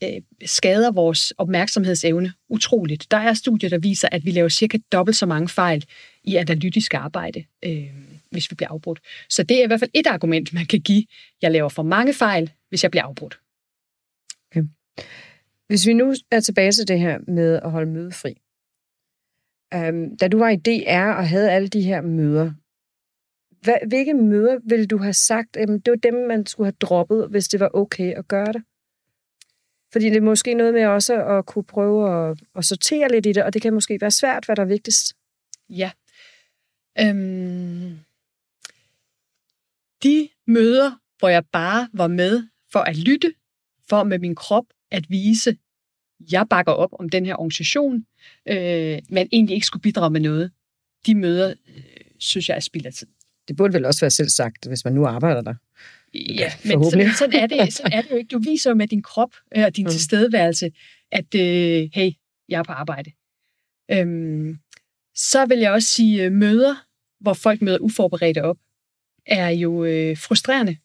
øh, 0.03 0.21
skader 0.47 0.91
vores 0.91 1.33
opmærksomhedsevne 1.39 2.33
utroligt. 2.49 3.11
Der 3.11 3.17
er 3.17 3.35
studier, 3.35 3.71
der 3.71 3.79
viser, 3.79 4.09
at 4.13 4.25
vi 4.25 4.31
laver 4.31 4.49
cirka 4.49 4.79
dobbelt 4.93 5.17
så 5.17 5.27
mange 5.27 5.49
fejl 5.49 5.85
i 6.25 6.37
analytisk 6.37 6.95
arbejde, 6.95 7.45
øh, 7.65 7.91
hvis 8.31 8.51
vi 8.51 8.55
bliver 8.55 8.71
afbrudt. 8.71 9.01
Så 9.29 9.43
det 9.43 9.59
er 9.61 9.65
i 9.65 9.67
hvert 9.67 9.81
fald 9.81 9.91
et 9.95 10.07
argument, 10.07 10.53
man 10.53 10.67
kan 10.67 10.81
give. 10.81 11.05
Jeg 11.43 11.51
laver 11.51 11.69
for 11.69 11.83
mange 11.83 12.15
fejl, 12.15 12.51
hvis 12.69 12.83
jeg 12.83 12.91
bliver 12.91 13.05
afbrudt. 13.05 13.41
Okay. 14.51 14.63
Hvis 15.67 15.87
vi 15.87 15.93
nu 15.93 16.15
er 16.31 16.41
tilbage 16.41 16.73
til 16.73 16.89
det 16.89 17.01
her 17.01 17.19
med 17.29 17.61
at 17.65 17.71
holde 17.71 17.91
mødefri. 17.91 18.35
Øhm, 19.75 20.17
da 20.17 20.29
du 20.29 20.39
var 20.39 20.49
i 20.49 20.57
DR 20.57 21.13
og 21.17 21.29
havde 21.29 21.51
alle 21.51 21.69
de 21.69 21.83
her 21.83 22.01
møder, 22.01 22.53
hvad, 23.63 23.77
hvilke 23.89 24.15
møder 24.15 24.59
ville 24.65 24.87
du 24.87 24.99
have 24.99 25.13
sagt, 25.13 25.57
at 25.57 25.69
det 25.69 25.91
var 25.91 25.97
dem, 25.97 26.15
man 26.15 26.47
skulle 26.47 26.67
have 26.67 26.77
droppet, 26.81 27.29
hvis 27.31 27.49
det 27.49 27.61
var 27.61 27.71
okay 27.75 28.15
at 28.15 28.29
gøre 28.29 28.53
det? 28.53 28.63
Fordi 29.93 30.05
det 30.05 30.17
er 30.17 30.21
måske 30.21 30.55
noget 30.55 30.75
med 30.75 30.85
også 30.87 31.25
at 31.25 31.47
kunne 31.47 31.65
prøve 31.65 32.31
at, 32.31 32.39
at 32.57 32.65
sortere 32.65 33.09
lidt 33.11 33.27
i 33.27 33.33
det, 33.33 33.43
og 33.43 33.55
det 33.55 33.63
kan 33.63 33.75
måske 33.75 33.99
være 34.01 34.11
svært, 34.11 34.45
hvad 34.45 34.57
der 34.57 34.63
er 34.63 34.67
vigtigst. 34.67 35.15
Ja. 35.69 35.91
Øhm, 37.01 37.99
de 40.03 40.29
møder, 40.47 40.91
hvor 41.19 41.29
jeg 41.29 41.47
bare 41.53 41.89
var 41.93 42.09
med 42.09 42.49
for 42.73 42.79
at 42.79 42.97
lytte, 42.97 43.35
for 43.89 44.05
med 44.05 44.19
min 44.19 44.35
krop 44.35 44.65
at 44.91 45.11
vise, 45.11 45.57
jeg 46.33 46.47
bakker 46.51 46.73
op 46.73 46.91
om 46.93 47.09
den 47.09 47.27
her 47.27 47.35
organisation, 47.35 48.07
øh, 48.49 48.99
men 49.09 49.29
egentlig 49.33 49.55
ikke 49.55 49.67
skulle 49.67 49.83
bidrage 49.83 50.11
med 50.11 50.21
noget. 50.21 50.51
De 51.07 51.15
møder, 51.15 51.55
øh, 51.77 51.83
synes 52.19 52.49
jeg, 52.49 52.57
er 52.57 52.61
spild 52.61 52.87
af 52.87 52.93
tid. 52.93 53.07
Det 53.49 53.57
burde 53.57 53.75
vel 53.75 53.85
også 53.85 54.01
være 54.01 54.11
selv 54.11 54.29
sagt, 54.29 54.67
hvis 54.67 54.85
man 54.85 54.95
nu 54.95 55.07
arbejder 55.07 55.41
der. 55.41 55.55
Ja, 56.15 56.53
men 56.65 56.85
sådan, 56.85 57.13
sådan, 57.19 57.41
er 57.41 57.47
det, 57.47 57.73
sådan 57.77 57.93
er 57.93 58.03
det 58.03 58.11
jo 58.11 58.17
ikke. 58.17 58.29
Du 58.29 58.39
viser 58.39 58.71
jo 58.71 58.77
med 58.77 58.89
din 58.89 59.03
krop 59.03 59.31
øh, 59.57 59.65
og 59.65 59.77
din 59.77 59.85
mm. 59.85 59.91
tilstedeværelse, 59.91 60.71
at 61.13 61.35
øh, 61.35 61.89
hey, 61.93 62.11
jeg 62.49 62.59
er 62.59 62.63
på 62.63 62.73
arbejde. 62.73 63.11
Øhm, 63.91 64.59
så 65.15 65.47
vil 65.47 65.59
jeg 65.59 65.73
også 65.73 65.89
sige, 65.89 66.25
øh, 66.25 66.33
møder, 66.33 66.75
hvor 67.21 67.33
folk 67.33 67.63
møder 67.63 67.79
uforberedte 67.79 68.43
op, 68.43 68.57
er 69.27 69.49
jo 69.49 69.85
øh, 69.85 70.17
frustrerende. 70.19 70.77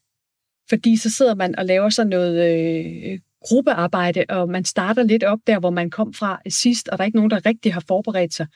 Fordi 0.69 0.98
så 0.98 1.10
sidder 1.10 1.36
man 1.36 1.56
og 1.56 1.65
laver 1.65 1.89
sådan 1.89 2.10
noget 2.10 2.54
øh, 2.54 3.19
gruppearbejde, 3.43 4.25
og 4.29 4.49
man 4.49 4.65
starter 4.65 5.03
lidt 5.03 5.23
op 5.23 5.39
der, 5.47 5.60
hvor 5.60 5.69
man 5.69 5.89
kom 5.89 6.13
fra 6.13 6.41
sidst, 6.49 6.88
og 6.88 6.97
der 6.97 7.03
er 7.03 7.06
ikke 7.06 7.17
nogen, 7.17 7.32
der 7.32 7.45
rigtig 7.45 7.73
har 7.73 7.84
forberedt 7.88 8.34
sig. 8.34 8.47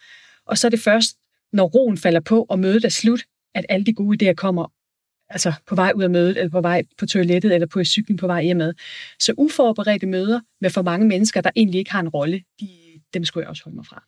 Og 0.45 0.57
så 0.57 0.67
er 0.67 0.69
det 0.69 0.79
først, 0.79 1.17
når 1.53 1.65
roen 1.65 1.97
falder 1.97 2.19
på, 2.19 2.45
og 2.49 2.59
mødet 2.59 2.85
er 2.85 2.89
slut, 2.89 3.23
at 3.55 3.65
alle 3.69 3.85
de 3.85 3.93
gode 3.93 4.29
idéer 4.29 4.33
kommer 4.33 4.73
altså 5.29 5.53
på 5.67 5.75
vej 5.75 5.91
ud 5.95 6.03
af 6.03 6.09
mødet, 6.09 6.37
eller 6.37 6.49
på 6.49 6.61
vej 6.61 6.83
på 6.97 7.05
toilettet, 7.05 7.53
eller 7.53 7.67
på 7.67 7.83
cyklen 7.83 8.17
på 8.17 8.27
vej 8.27 8.43
hjemad. 8.43 8.73
Så 9.19 9.33
uforberedte 9.37 10.07
møder 10.07 10.39
med 10.61 10.69
for 10.69 10.81
mange 10.81 11.07
mennesker, 11.07 11.41
der 11.41 11.51
egentlig 11.55 11.79
ikke 11.79 11.91
har 11.91 11.99
en 11.99 12.09
rolle, 12.09 12.43
de, 12.59 12.69
dem 13.13 13.25
skulle 13.25 13.41
jeg 13.43 13.49
også 13.49 13.63
holde 13.63 13.75
mig 13.75 13.85
fra. 13.85 14.03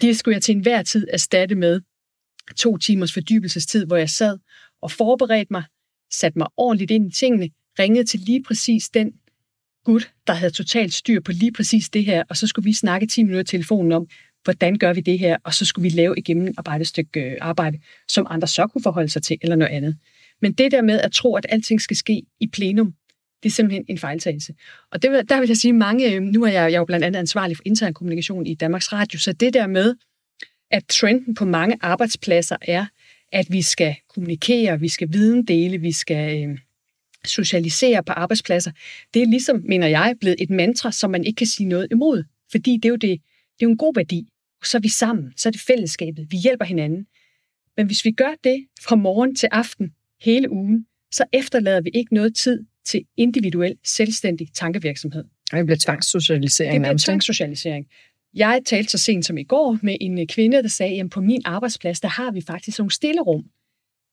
De 0.00 0.14
skulle 0.14 0.34
jeg 0.34 0.42
til 0.42 0.54
enhver 0.56 0.82
tid 0.82 1.06
erstatte 1.12 1.54
med 1.54 1.80
to 2.56 2.76
timers 2.76 3.12
fordybelsestid, 3.12 3.86
hvor 3.86 3.96
jeg 3.96 4.10
sad 4.10 4.38
og 4.82 4.90
forberedte 4.90 5.52
mig, 5.52 5.64
satte 6.12 6.38
mig 6.38 6.48
ordentligt 6.56 6.90
ind 6.90 7.12
i 7.12 7.14
tingene, 7.14 7.50
ringede 7.78 8.04
til 8.04 8.20
lige 8.20 8.42
præcis 8.42 8.88
den 8.88 9.12
gut, 9.84 10.10
der 10.26 10.32
havde 10.32 10.52
totalt 10.52 10.94
styr 10.94 11.20
på 11.20 11.32
lige 11.32 11.52
præcis 11.52 11.88
det 11.88 12.04
her, 12.04 12.22
og 12.28 12.36
så 12.36 12.46
skulle 12.46 12.64
vi 12.64 12.74
snakke 12.74 13.06
10 13.06 13.22
minutter 13.22 13.40
i 13.40 13.44
telefonen 13.44 13.92
om, 13.92 14.06
hvordan 14.44 14.78
gør 14.78 14.92
vi 14.92 15.00
det 15.00 15.18
her, 15.18 15.36
og 15.44 15.54
så 15.54 15.64
skulle 15.64 15.82
vi 15.82 15.88
lave 15.88 16.18
et 16.18 16.24
gennemarbejdet 16.24 16.86
stykke 16.86 17.20
øh, 17.20 17.36
arbejde, 17.40 17.78
som 18.08 18.26
andre 18.30 18.48
så 18.48 18.66
kunne 18.66 18.82
forholde 18.82 19.08
sig 19.08 19.22
til, 19.22 19.38
eller 19.42 19.56
noget 19.56 19.72
andet. 19.72 19.96
Men 20.42 20.52
det 20.52 20.72
der 20.72 20.82
med 20.82 21.00
at 21.00 21.12
tro, 21.12 21.34
at 21.34 21.46
alting 21.48 21.80
skal 21.80 21.96
ske 21.96 22.22
i 22.40 22.46
plenum, 22.46 22.94
det 23.42 23.48
er 23.48 23.52
simpelthen 23.52 23.84
en 23.88 23.98
fejltagelse. 23.98 24.54
Og 24.92 25.02
det, 25.02 25.28
der 25.28 25.40
vil 25.40 25.48
jeg 25.48 25.56
sige, 25.56 25.72
mange, 25.72 26.14
øh, 26.14 26.22
nu 26.22 26.44
er 26.44 26.50
jeg, 26.50 26.62
jeg 26.62 26.72
er 26.72 26.78
jo 26.78 26.84
blandt 26.84 27.04
andet 27.04 27.18
ansvarlig 27.18 27.56
for 27.56 27.62
intern 27.66 27.94
kommunikation 27.94 28.46
i 28.46 28.54
Danmarks 28.54 28.92
Radio, 28.92 29.18
så 29.18 29.32
det 29.32 29.54
der 29.54 29.66
med, 29.66 29.94
at 30.70 30.84
trenden 30.88 31.34
på 31.34 31.44
mange 31.44 31.78
arbejdspladser 31.80 32.56
er, 32.62 32.86
at 33.32 33.46
vi 33.50 33.62
skal 33.62 33.94
kommunikere, 34.14 34.80
vi 34.80 34.88
skal 34.88 35.12
videndele, 35.12 35.78
vi 35.78 35.92
skal 35.92 36.48
øh, 36.48 36.58
socialisere 37.26 38.02
på 38.02 38.12
arbejdspladser, 38.12 38.72
det 39.14 39.22
er 39.22 39.26
ligesom, 39.26 39.62
mener 39.64 39.86
jeg, 39.86 40.14
blevet 40.20 40.36
et 40.42 40.50
mantra, 40.50 40.92
som 40.92 41.10
man 41.10 41.24
ikke 41.24 41.36
kan 41.36 41.46
sige 41.46 41.68
noget 41.68 41.88
imod. 41.90 42.24
Fordi 42.50 42.76
det 42.76 42.84
er 42.84 42.88
jo, 42.88 42.96
det, 42.96 43.10
det 43.58 43.62
er 43.62 43.66
jo 43.66 43.70
en 43.70 43.76
god 43.76 43.94
værdi. 43.94 44.28
Så 44.64 44.76
er 44.76 44.80
vi 44.80 44.88
sammen, 44.88 45.32
så 45.36 45.48
er 45.48 45.50
det 45.50 45.60
fællesskabet, 45.60 46.26
vi 46.30 46.36
hjælper 46.36 46.64
hinanden. 46.64 47.06
Men 47.76 47.86
hvis 47.86 48.04
vi 48.04 48.10
gør 48.10 48.34
det 48.44 48.66
fra 48.82 48.96
morgen 48.96 49.34
til 49.34 49.48
aften 49.52 49.92
hele 50.20 50.50
ugen, 50.50 50.86
så 51.12 51.24
efterlader 51.32 51.80
vi 51.80 51.90
ikke 51.94 52.14
noget 52.14 52.36
tid 52.36 52.64
til 52.84 53.04
individuel, 53.16 53.76
selvstændig 53.84 54.48
tankevirksomhed. 54.54 55.24
Og 55.52 55.58
det 55.58 55.66
bliver 55.66 55.78
tvangssocialisering. 55.84 56.74
Det 56.74 56.80
bliver 56.82 56.98
tvangssocialisering. 56.98 57.86
Jeg 58.34 58.60
talte 58.66 58.90
så 58.90 58.98
sent 58.98 59.26
som 59.26 59.38
i 59.38 59.44
går 59.44 59.78
med 59.82 59.96
en 60.00 60.18
øh, 60.18 60.26
kvinde, 60.26 60.62
der 60.62 60.68
sagde, 60.68 61.00
at 61.00 61.10
på 61.10 61.20
min 61.20 61.42
arbejdsplads, 61.44 62.00
der 62.00 62.08
har 62.08 62.30
vi 62.30 62.40
faktisk 62.46 62.78
nogle 62.78 62.90
stillerum. 62.90 63.44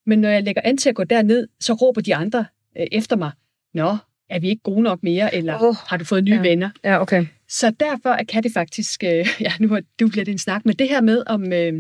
Men 0.06 0.20
når 0.20 0.30
jeg 0.30 0.44
lægger 0.44 0.62
an 0.66 0.78
til 0.78 0.90
at 0.90 0.96
gå 0.96 1.04
derned, 1.04 1.48
så 1.60 1.74
råber 1.74 2.02
de 2.02 2.16
andre 2.16 2.46
øh, 2.78 2.88
efter 2.92 3.16
mig, 3.16 3.32
Nå, 3.74 3.98
er 4.30 4.40
vi 4.40 4.50
ikke 4.50 4.64
gode 4.64 4.82
nok 4.82 5.04
mere, 5.04 5.36
eller 5.36 5.58
oh, 5.62 5.76
har 5.88 5.98
du 5.98 6.06
fået 6.06 6.24
nye 6.24 6.36
ja. 6.36 6.42
venner? 6.42 6.70
Ja, 6.84 7.02
okay. 7.02 7.26
Så 7.48 7.72
derfor 7.80 8.20
kan 8.30 8.44
det 8.44 8.52
faktisk, 8.54 9.04
øh, 9.04 9.28
ja, 9.42 9.54
nu, 9.60 9.68
har, 9.68 9.82
du 10.00 10.08
bliver 10.08 10.26
det 10.26 10.32
en 10.32 10.38
snak, 10.38 10.66
men 10.66 10.76
det 10.76 10.90
her 10.90 11.02
med, 11.02 11.24
om, 11.28 11.54
øh, 11.54 11.74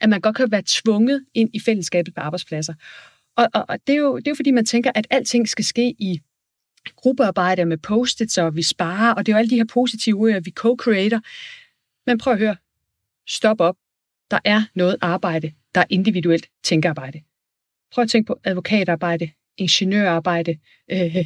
at 0.00 0.08
man 0.08 0.20
godt 0.20 0.36
kan 0.36 0.50
være 0.50 0.62
tvunget 0.66 1.24
ind 1.34 1.50
i 1.52 1.60
fællesskabet 1.60 2.14
på 2.14 2.20
arbejdspladser. 2.20 2.74
Og, 3.36 3.48
og, 3.54 3.64
og 3.68 3.78
det, 3.86 3.92
er 3.92 3.98
jo, 3.98 4.16
det 4.16 4.26
er 4.26 4.30
jo 4.30 4.34
fordi, 4.34 4.50
man 4.50 4.66
tænker, 4.66 4.90
at 4.94 5.06
alting 5.10 5.48
skal 5.48 5.64
ske 5.64 5.94
i 5.98 6.20
gruppearbejde 6.96 7.64
med 7.64 7.78
post-its, 7.78 8.38
og 8.38 8.56
vi 8.56 8.62
sparer, 8.62 9.14
og 9.14 9.26
det 9.26 9.32
er 9.32 9.36
jo 9.36 9.38
alle 9.38 9.50
de 9.50 9.56
her 9.56 9.64
positive 9.64 10.20
ord, 10.20 10.42
vi 10.42 10.52
co-creator. 10.60 11.20
Men 12.06 12.18
prøv 12.18 12.32
at 12.32 12.38
høre. 12.38 12.56
Stop 13.28 13.60
op. 13.60 13.76
Der 14.30 14.38
er 14.44 14.62
noget 14.74 14.96
arbejde, 15.00 15.52
der 15.74 15.80
er 15.80 15.84
individuelt 15.90 16.46
tænkearbejde. 16.64 17.20
Prøv 17.92 18.02
at 18.02 18.10
tænke 18.10 18.26
på 18.26 18.40
advokatarbejde, 18.44 19.30
ingeniørarbejde, 19.58 20.56
øh, 20.90 21.16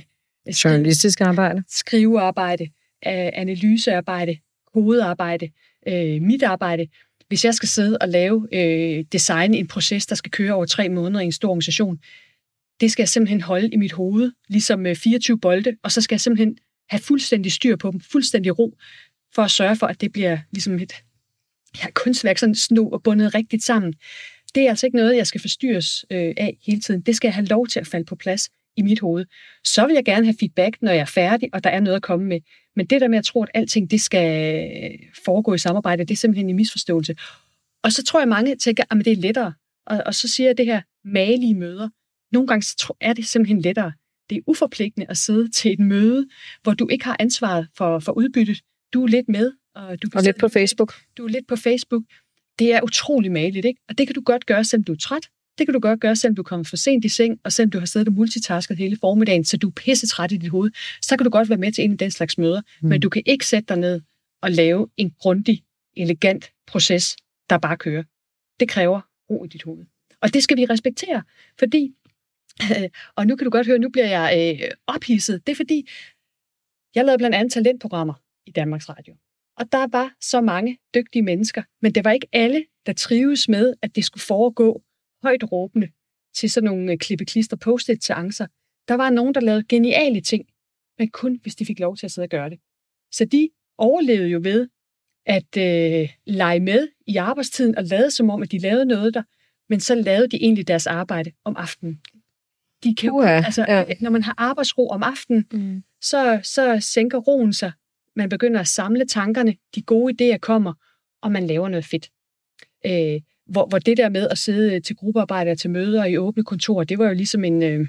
journalistisk 0.64 1.20
arbejde, 1.20 1.62
skrivearbejde, 1.68 2.64
øh, 3.06 3.30
analysearbejde, 3.32 4.38
kodearbejde, 4.74 5.48
øh, 5.88 6.22
mit 6.22 6.42
arbejde. 6.42 6.86
Hvis 7.28 7.44
jeg 7.44 7.54
skal 7.54 7.68
sidde 7.68 7.98
og 8.00 8.08
lave 8.08 8.48
øh, 8.52 9.04
design 9.12 9.54
en 9.54 9.66
proces, 9.66 10.06
der 10.06 10.14
skal 10.14 10.30
køre 10.30 10.52
over 10.52 10.66
tre 10.66 10.88
måneder 10.88 11.20
i 11.20 11.24
en 11.24 11.32
stor 11.32 11.48
organisation, 11.48 11.98
det 12.80 12.92
skal 12.92 13.02
jeg 13.02 13.08
simpelthen 13.08 13.40
holde 13.40 13.68
i 13.68 13.76
mit 13.76 13.92
hoved, 13.92 14.32
ligesom 14.48 14.80
med 14.80 14.96
24 14.96 15.38
bolde, 15.38 15.76
og 15.82 15.92
så 15.92 16.00
skal 16.00 16.14
jeg 16.14 16.20
simpelthen 16.20 16.58
have 16.90 17.00
fuldstændig 17.00 17.52
styr 17.52 17.76
på 17.76 17.90
dem, 17.90 18.00
fuldstændig 18.00 18.58
ro, 18.58 18.76
for 19.34 19.42
at 19.42 19.50
sørge 19.50 19.76
for, 19.76 19.86
at 19.86 20.00
det 20.00 20.12
bliver 20.12 20.38
ligesom 20.52 20.78
et 20.78 20.92
ja, 21.82 21.90
kunstværk, 21.90 22.38
sådan 22.38 22.54
snu 22.54 22.90
og 22.92 23.02
bundet 23.02 23.34
rigtigt 23.34 23.64
sammen. 23.64 23.94
Det 24.54 24.62
er 24.62 24.68
altså 24.68 24.86
ikke 24.86 24.96
noget, 24.96 25.16
jeg 25.16 25.26
skal 25.26 25.40
forstyrres 25.40 26.04
øh, 26.10 26.34
af 26.36 26.58
hele 26.66 26.80
tiden. 26.80 27.00
Det 27.00 27.16
skal 27.16 27.28
jeg 27.28 27.34
have 27.34 27.46
lov 27.46 27.66
til 27.66 27.80
at 27.80 27.86
falde 27.86 28.04
på 28.04 28.16
plads 28.16 28.50
i 28.76 28.82
mit 28.82 29.00
hoved. 29.00 29.24
Så 29.64 29.86
vil 29.86 29.94
jeg 29.94 30.04
gerne 30.04 30.26
have 30.26 30.36
feedback, 30.40 30.76
når 30.82 30.92
jeg 30.92 31.00
er 31.00 31.04
færdig, 31.04 31.48
og 31.52 31.64
der 31.64 31.70
er 31.70 31.80
noget 31.80 31.96
at 31.96 32.02
komme 32.02 32.26
med. 32.26 32.40
Men 32.76 32.86
det 32.86 33.00
der 33.00 33.08
med 33.08 33.18
at 33.18 33.24
tro, 33.24 33.42
at 33.42 33.48
alting 33.54 33.90
det 33.90 34.00
skal 34.00 34.98
foregå 35.24 35.54
i 35.54 35.58
samarbejde, 35.58 36.04
det 36.04 36.10
er 36.10 36.16
simpelthen 36.16 36.50
en 36.50 36.56
misforståelse. 36.56 37.16
Og 37.82 37.92
så 37.92 38.04
tror 38.04 38.20
jeg, 38.20 38.28
mange 38.28 38.56
tænker, 38.56 38.84
at 38.90 39.04
det 39.04 39.12
er 39.12 39.16
lettere. 39.16 39.52
Og, 39.86 40.02
og 40.06 40.14
så 40.14 40.28
siger 40.28 40.48
jeg 40.48 40.58
det 40.58 40.66
her 40.66 40.82
malige 41.04 41.54
møder. 41.54 41.88
Nogle 42.32 42.48
gange 42.48 42.62
så 42.62 42.94
er 43.00 43.12
det 43.12 43.26
simpelthen 43.26 43.60
lettere. 43.60 43.92
Det 44.30 44.36
er 44.38 44.42
uforpligtende 44.46 45.06
at 45.10 45.16
sidde 45.16 45.50
til 45.58 45.72
et 45.72 45.80
møde, 45.80 46.28
hvor 46.62 46.74
du 46.74 46.88
ikke 46.88 47.04
har 47.04 47.16
ansvaret 47.20 47.68
for, 47.76 47.98
for 47.98 48.12
udbyttet. 48.12 48.60
Du 48.92 49.04
er 49.04 49.08
lidt 49.08 49.28
med. 49.28 49.52
Og, 49.74 50.02
du 50.02 50.08
kan 50.08 50.18
og 50.18 50.24
lidt 50.24 50.38
på 50.38 50.48
Facebook. 50.48 50.94
Du 51.16 51.24
er 51.24 51.28
lidt 51.28 51.46
på 51.46 51.56
Facebook. 51.56 52.02
Det 52.58 52.74
er 52.74 52.82
utrolig 52.82 53.32
maligt, 53.32 53.66
ikke? 53.66 53.80
Og 53.88 53.98
det 53.98 54.06
kan 54.06 54.14
du 54.14 54.20
godt 54.20 54.46
gøre, 54.46 54.64
selvom 54.64 54.84
du 54.84 54.92
er 54.92 54.96
træt. 54.96 55.28
Det 55.58 55.66
kan 55.66 55.74
du 55.74 55.80
godt 55.80 56.00
gøre, 56.00 56.16
selvom 56.16 56.34
du 56.34 56.42
kommer 56.42 56.64
for 56.64 56.76
sent 56.76 57.04
i 57.04 57.08
seng, 57.08 57.40
og 57.44 57.52
selvom 57.52 57.70
du 57.70 57.78
har 57.78 57.86
siddet 57.86 58.08
og 58.08 58.14
multitasket 58.14 58.76
hele 58.76 58.96
formiddagen, 59.00 59.44
så 59.44 59.56
du 59.56 59.68
er 59.68 59.72
pisse 59.72 60.06
træt 60.06 60.32
i 60.32 60.36
dit 60.36 60.50
hoved. 60.50 60.70
Så 61.02 61.16
kan 61.16 61.24
du 61.24 61.30
godt 61.30 61.48
være 61.48 61.58
med 61.58 61.72
til 61.72 61.84
en 61.84 61.92
af 61.92 61.98
den 61.98 62.10
slags 62.10 62.38
møder, 62.38 62.60
mm. 62.80 62.88
men 62.88 63.00
du 63.00 63.08
kan 63.08 63.22
ikke 63.26 63.46
sætte 63.46 63.66
dig 63.68 63.76
ned 63.76 64.00
og 64.42 64.50
lave 64.50 64.88
en 64.96 65.10
grundig, 65.10 65.62
elegant 65.96 66.52
proces, 66.66 67.16
der 67.50 67.58
bare 67.58 67.76
kører. 67.76 68.02
Det 68.60 68.68
kræver 68.68 69.00
ro 69.30 69.44
i 69.44 69.48
dit 69.48 69.62
hoved. 69.62 69.86
Og 70.22 70.34
det 70.34 70.42
skal 70.42 70.56
vi 70.56 70.64
respektere, 70.64 71.22
fordi, 71.58 71.94
og 73.16 73.26
nu 73.26 73.36
kan 73.36 73.44
du 73.44 73.50
godt 73.50 73.66
høre, 73.66 73.78
nu 73.78 73.88
bliver 73.88 74.06
jeg 74.06 74.58
øh, 74.62 74.70
ophidset, 74.86 75.46
det 75.46 75.52
er 75.52 75.56
fordi, 75.56 75.88
jeg 76.94 77.04
lavede 77.04 77.18
blandt 77.18 77.36
andet 77.36 77.52
talentprogrammer 77.52 78.14
i 78.46 78.50
Danmarks 78.50 78.88
Radio. 78.88 79.16
Og 79.58 79.72
der 79.72 79.86
var 79.86 80.14
så 80.20 80.40
mange 80.40 80.78
dygtige 80.94 81.22
mennesker, 81.22 81.62
men 81.82 81.92
det 81.92 82.04
var 82.04 82.10
ikke 82.10 82.26
alle, 82.32 82.64
der 82.86 82.92
trives 82.92 83.48
med, 83.48 83.74
at 83.82 83.96
det 83.96 84.04
skulle 84.04 84.22
foregå 84.22 84.82
højt 85.22 85.52
råbende 85.52 85.88
til 86.34 86.50
sådan 86.50 86.70
nogle 86.70 86.92
øh, 86.92 86.98
klippe-klister 86.98 87.56
post 87.56 87.88
it 87.88 88.04
seancer. 88.04 88.46
Der 88.88 88.94
var 88.94 89.10
nogen, 89.10 89.34
der 89.34 89.40
lavede 89.40 89.64
geniale 89.68 90.20
ting, 90.20 90.44
men 90.98 91.10
kun 91.10 91.38
hvis 91.42 91.54
de 91.54 91.66
fik 91.66 91.80
lov 91.80 91.96
til 91.96 92.06
at 92.06 92.10
sidde 92.10 92.26
og 92.26 92.30
gøre 92.30 92.50
det. 92.50 92.58
Så 93.12 93.24
de 93.24 93.48
overlevede 93.78 94.28
jo 94.28 94.40
ved 94.42 94.68
at 95.26 95.56
øh, 95.56 96.08
lege 96.26 96.60
med 96.60 96.88
i 97.06 97.16
arbejdstiden 97.16 97.78
og 97.78 97.84
lade 97.84 98.10
som 98.10 98.30
om, 98.30 98.42
at 98.42 98.52
de 98.52 98.58
lavede 98.58 98.84
noget 98.84 99.14
der, 99.14 99.22
men 99.68 99.80
så 99.80 99.94
lavede 99.94 100.28
de 100.28 100.36
egentlig 100.36 100.68
deres 100.68 100.86
arbejde 100.86 101.32
om 101.44 101.56
aftenen. 101.56 102.00
De 102.84 102.94
kan, 102.94 103.10
uh, 103.10 103.46
altså, 103.46 103.64
ja. 103.68 103.84
Når 104.00 104.10
man 104.10 104.22
har 104.22 104.34
arbejdsro 104.38 104.88
om 104.88 105.02
aftenen, 105.02 105.46
mm. 105.52 105.82
så, 106.00 106.40
så 106.42 106.78
sænker 106.80 107.18
roen 107.18 107.52
sig. 107.52 107.72
Man 108.18 108.28
begynder 108.28 108.60
at 108.60 108.66
samle 108.68 109.06
tankerne, 109.06 109.54
de 109.74 109.82
gode 109.82 110.14
idéer 110.14 110.38
kommer, 110.38 110.72
og 111.22 111.32
man 111.32 111.46
laver 111.46 111.68
noget 111.68 111.84
fedt. 111.84 112.10
Øh, 112.86 113.20
hvor, 113.46 113.66
hvor 113.66 113.78
det 113.78 113.96
der 113.96 114.08
med 114.08 114.28
at 114.28 114.38
sidde 114.38 114.74
øh, 114.74 114.82
til 114.82 114.96
gruppearbejde 114.96 115.50
og 115.50 115.58
til 115.58 115.70
møder 115.70 116.04
i 116.04 116.16
åbne 116.16 116.44
kontorer, 116.44 116.84
det 116.84 116.98
var 116.98 117.06
jo 117.06 117.14
ligesom 117.14 117.44
en... 117.44 117.62
Øh, 117.62 117.86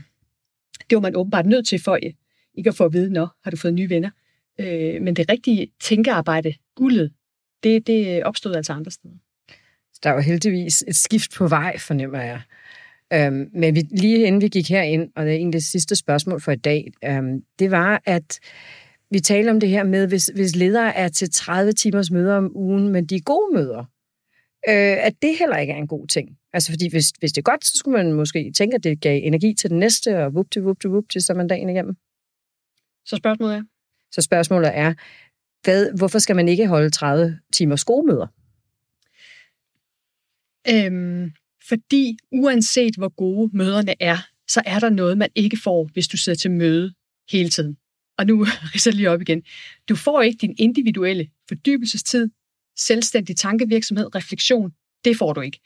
det 0.89 0.95
var 0.95 0.99
man 0.99 1.15
åbenbart 1.15 1.45
nødt 1.45 1.67
til 1.67 1.81
for 1.83 1.93
øh, 1.93 2.13
ikke 2.53 2.67
at 2.67 2.75
få 2.75 2.85
at 2.85 2.93
vide, 2.93 3.13
når 3.13 3.37
har 3.43 3.51
du 3.51 3.57
fået 3.57 3.73
nye 3.73 3.89
venner? 3.89 4.09
Øh, 4.59 5.01
men 5.01 5.15
det 5.15 5.29
rigtige 5.29 5.67
tænkearbejde, 5.79 6.53
guldet, 6.75 7.11
det, 7.63 7.87
det 7.87 8.17
øh, 8.17 8.21
opstod 8.25 8.55
altså 8.55 8.73
andre 8.73 8.91
steder. 8.91 9.15
Der 10.03 10.11
var 10.11 10.21
heldigvis 10.21 10.83
et 10.87 10.95
skift 10.95 11.31
på 11.35 11.47
vej, 11.47 11.77
fornemmer 11.77 12.21
jeg. 12.21 12.41
Øhm, 13.13 13.49
men 13.53 13.75
vi, 13.75 13.81
lige 13.91 14.25
inden 14.25 14.41
vi 14.41 14.47
gik 14.47 14.69
herind, 14.69 15.11
og 15.15 15.25
det 15.25 15.31
er 15.31 15.37
egentlig 15.37 15.53
det 15.53 15.67
sidste 15.67 15.95
spørgsmål 15.95 16.41
for 16.41 16.51
i 16.51 16.55
dag, 16.55 16.91
øhm, 17.05 17.43
det 17.59 17.71
var, 17.71 18.01
at 18.05 18.39
vi 19.11 19.19
talte 19.19 19.49
om 19.49 19.59
det 19.59 19.69
her 19.69 19.83
med, 19.83 20.07
hvis, 20.07 20.31
hvis 20.35 20.55
ledere 20.55 20.95
er 20.95 21.07
til 21.07 21.31
30 21.31 21.71
timers 21.71 22.11
møder 22.11 22.35
om 22.35 22.57
ugen, 22.57 22.89
men 22.89 23.05
de 23.05 23.15
er 23.15 23.19
gode 23.19 23.53
møder, 23.53 23.79
øh, 24.69 25.05
at 25.05 25.13
det 25.21 25.37
heller 25.39 25.57
ikke 25.57 25.73
er 25.73 25.77
en 25.77 25.87
god 25.87 26.07
ting. 26.07 26.37
Altså 26.53 26.71
fordi 26.71 26.89
hvis, 26.89 27.09
hvis 27.19 27.31
det 27.31 27.37
er 27.37 27.51
godt, 27.51 27.65
så 27.65 27.71
skulle 27.75 28.03
man 28.03 28.13
måske 28.13 28.51
tænke, 28.57 28.75
at 28.75 28.83
det 28.83 29.01
gav 29.01 29.21
energi 29.23 29.53
til 29.53 29.69
den 29.69 29.79
næste, 29.79 30.23
og 30.25 30.33
vup 30.33 30.51
til 30.51 30.61
vup 30.61 30.79
til 30.79 30.89
vup 30.89 31.09
til, 31.09 31.21
så 31.21 31.33
man 31.33 31.47
dagen 31.47 31.69
igennem. 31.69 31.95
Så 33.05 33.15
spørgsmålet 33.15 33.55
er? 33.55 33.63
Så 34.11 34.21
spørgsmålet 34.21 34.71
er, 34.73 34.93
hvad, 35.63 35.97
hvorfor 35.97 36.19
skal 36.19 36.35
man 36.35 36.47
ikke 36.47 36.67
holde 36.67 36.89
30 36.89 37.39
timer 37.53 37.75
skolmøder? 37.75 38.27
Øhm, 40.69 41.31
fordi 41.69 42.17
uanset 42.31 42.95
hvor 42.95 43.09
gode 43.09 43.57
møderne 43.57 43.93
er, 43.99 44.17
så 44.47 44.61
er 44.65 44.79
der 44.79 44.89
noget, 44.89 45.17
man 45.17 45.29
ikke 45.35 45.57
får, 45.63 45.89
hvis 45.93 46.07
du 46.07 46.17
sidder 46.17 46.37
til 46.37 46.51
møde 46.51 46.93
hele 47.31 47.49
tiden 47.49 47.77
og 48.19 48.25
nu 48.25 48.45
riser 48.73 48.91
lige 48.91 49.09
op 49.09 49.21
igen. 49.21 49.43
Du 49.89 49.95
får 49.95 50.21
ikke 50.21 50.37
din 50.37 50.55
individuelle 50.57 51.29
fordybelsestid, 51.47 52.29
selvstændig 52.77 53.37
tankevirksomhed, 53.37 54.15
refleksion. 54.15 54.71
Det 55.05 55.17
får 55.17 55.33
du 55.33 55.41
ikke. 55.41 55.59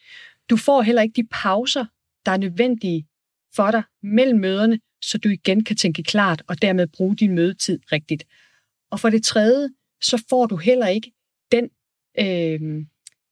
Du 0.49 0.57
får 0.57 0.81
heller 0.81 1.01
ikke 1.01 1.21
de 1.21 1.27
pauser, 1.31 1.85
der 2.25 2.31
er 2.31 2.37
nødvendige 2.37 3.07
for 3.55 3.71
dig 3.71 3.83
mellem 4.03 4.39
møderne, 4.39 4.79
så 5.01 5.17
du 5.17 5.29
igen 5.29 5.63
kan 5.63 5.75
tænke 5.75 6.03
klart 6.03 6.43
og 6.47 6.61
dermed 6.61 6.87
bruge 6.87 7.15
din 7.15 7.35
mødetid 7.35 7.79
rigtigt. 7.91 8.23
Og 8.91 8.99
for 8.99 9.09
det 9.09 9.23
tredje, 9.23 9.69
så 10.01 10.23
får 10.29 10.45
du 10.45 10.55
heller 10.55 10.87
ikke 10.87 11.11
den 11.51 11.69
øh, 12.19 12.85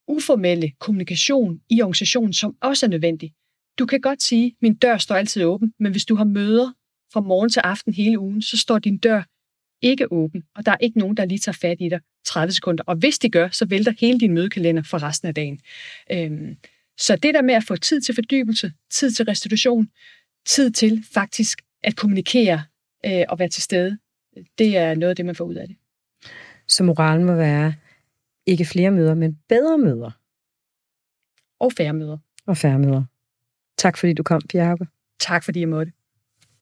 uformelle 0.08 0.72
kommunikation 0.80 1.62
i 1.70 1.82
organisationen, 1.82 2.34
som 2.34 2.56
også 2.62 2.86
er 2.86 2.90
nødvendig. 2.90 3.34
Du 3.80 3.86
kan 3.86 4.02
godt 4.02 4.24
sige, 4.24 4.56
min 4.62 4.76
dør 4.76 4.98
står 4.98 5.16
altid 5.16 5.44
åben, 5.44 5.74
men 5.80 5.92
hvis 5.92 6.06
du 6.06 6.16
har 6.16 6.24
møder 6.24 6.72
fra 7.14 7.20
morgen 7.20 7.50
til 7.50 7.60
aften 7.60 7.94
hele 7.94 8.20
ugen, 8.20 8.42
så 8.42 8.58
står 8.58 8.80
din 8.80 8.98
dør 8.98 9.24
ikke 9.82 10.12
åben, 10.12 10.44
og 10.56 10.66
der 10.66 10.72
er 10.72 10.78
ikke 10.78 11.00
nogen, 11.00 11.18
der 11.18 11.26
lige 11.26 11.40
tager 11.40 11.58
fat 11.62 11.78
i 11.80 11.90
dig 11.90 12.00
30 12.26 12.52
sekunder. 12.52 12.84
Og 12.88 12.96
hvis 12.96 13.20
de 13.20 13.30
gør, 13.30 13.50
så 13.50 13.66
vælter 13.66 13.94
hele 14.00 14.20
din 14.20 14.34
mødekalender 14.34 14.84
for 14.84 15.04
resten 15.04 15.28
af 15.28 15.36
dagen. 15.36 15.60
Øhm, 16.12 16.58
så 16.98 17.16
det 17.16 17.34
der 17.34 17.42
med 17.42 17.54
at 17.54 17.64
få 17.64 17.76
tid 17.76 18.02
til 18.02 18.16
fordybelse, 18.16 18.74
tid 18.90 19.12
til 19.12 19.26
restitution, 19.26 19.90
tid 20.46 20.72
til 20.72 21.06
faktisk 21.14 21.62
at 21.84 21.96
kommunikere 21.96 22.64
øh, 23.06 23.24
og 23.30 23.40
være 23.40 23.50
til 23.50 23.64
stede, 23.64 23.98
det 24.58 24.78
er 24.78 24.96
noget 24.96 25.10
af 25.10 25.16
det, 25.16 25.26
man 25.26 25.36
får 25.36 25.46
ud 25.46 25.56
af 25.56 25.68
det. 25.68 25.78
Så 26.68 26.84
moralen 26.84 27.26
må 27.26 27.36
være 27.36 27.74
ikke 28.46 28.66
flere 28.66 28.92
møder, 28.92 29.16
men 29.16 29.40
bedre 29.50 29.78
møder. 29.78 30.12
Og 31.60 31.74
færre 31.74 31.94
møder. 31.94 32.18
Og 32.46 32.58
færre 32.58 32.80
møder. 32.80 33.04
Tak 33.78 33.98
fordi 33.98 34.14
du 34.14 34.24
kom, 34.24 34.42
Hauke. 34.54 34.88
Tak 35.20 35.44
fordi 35.44 35.60
jeg 35.60 35.70
måtte. 35.70 35.92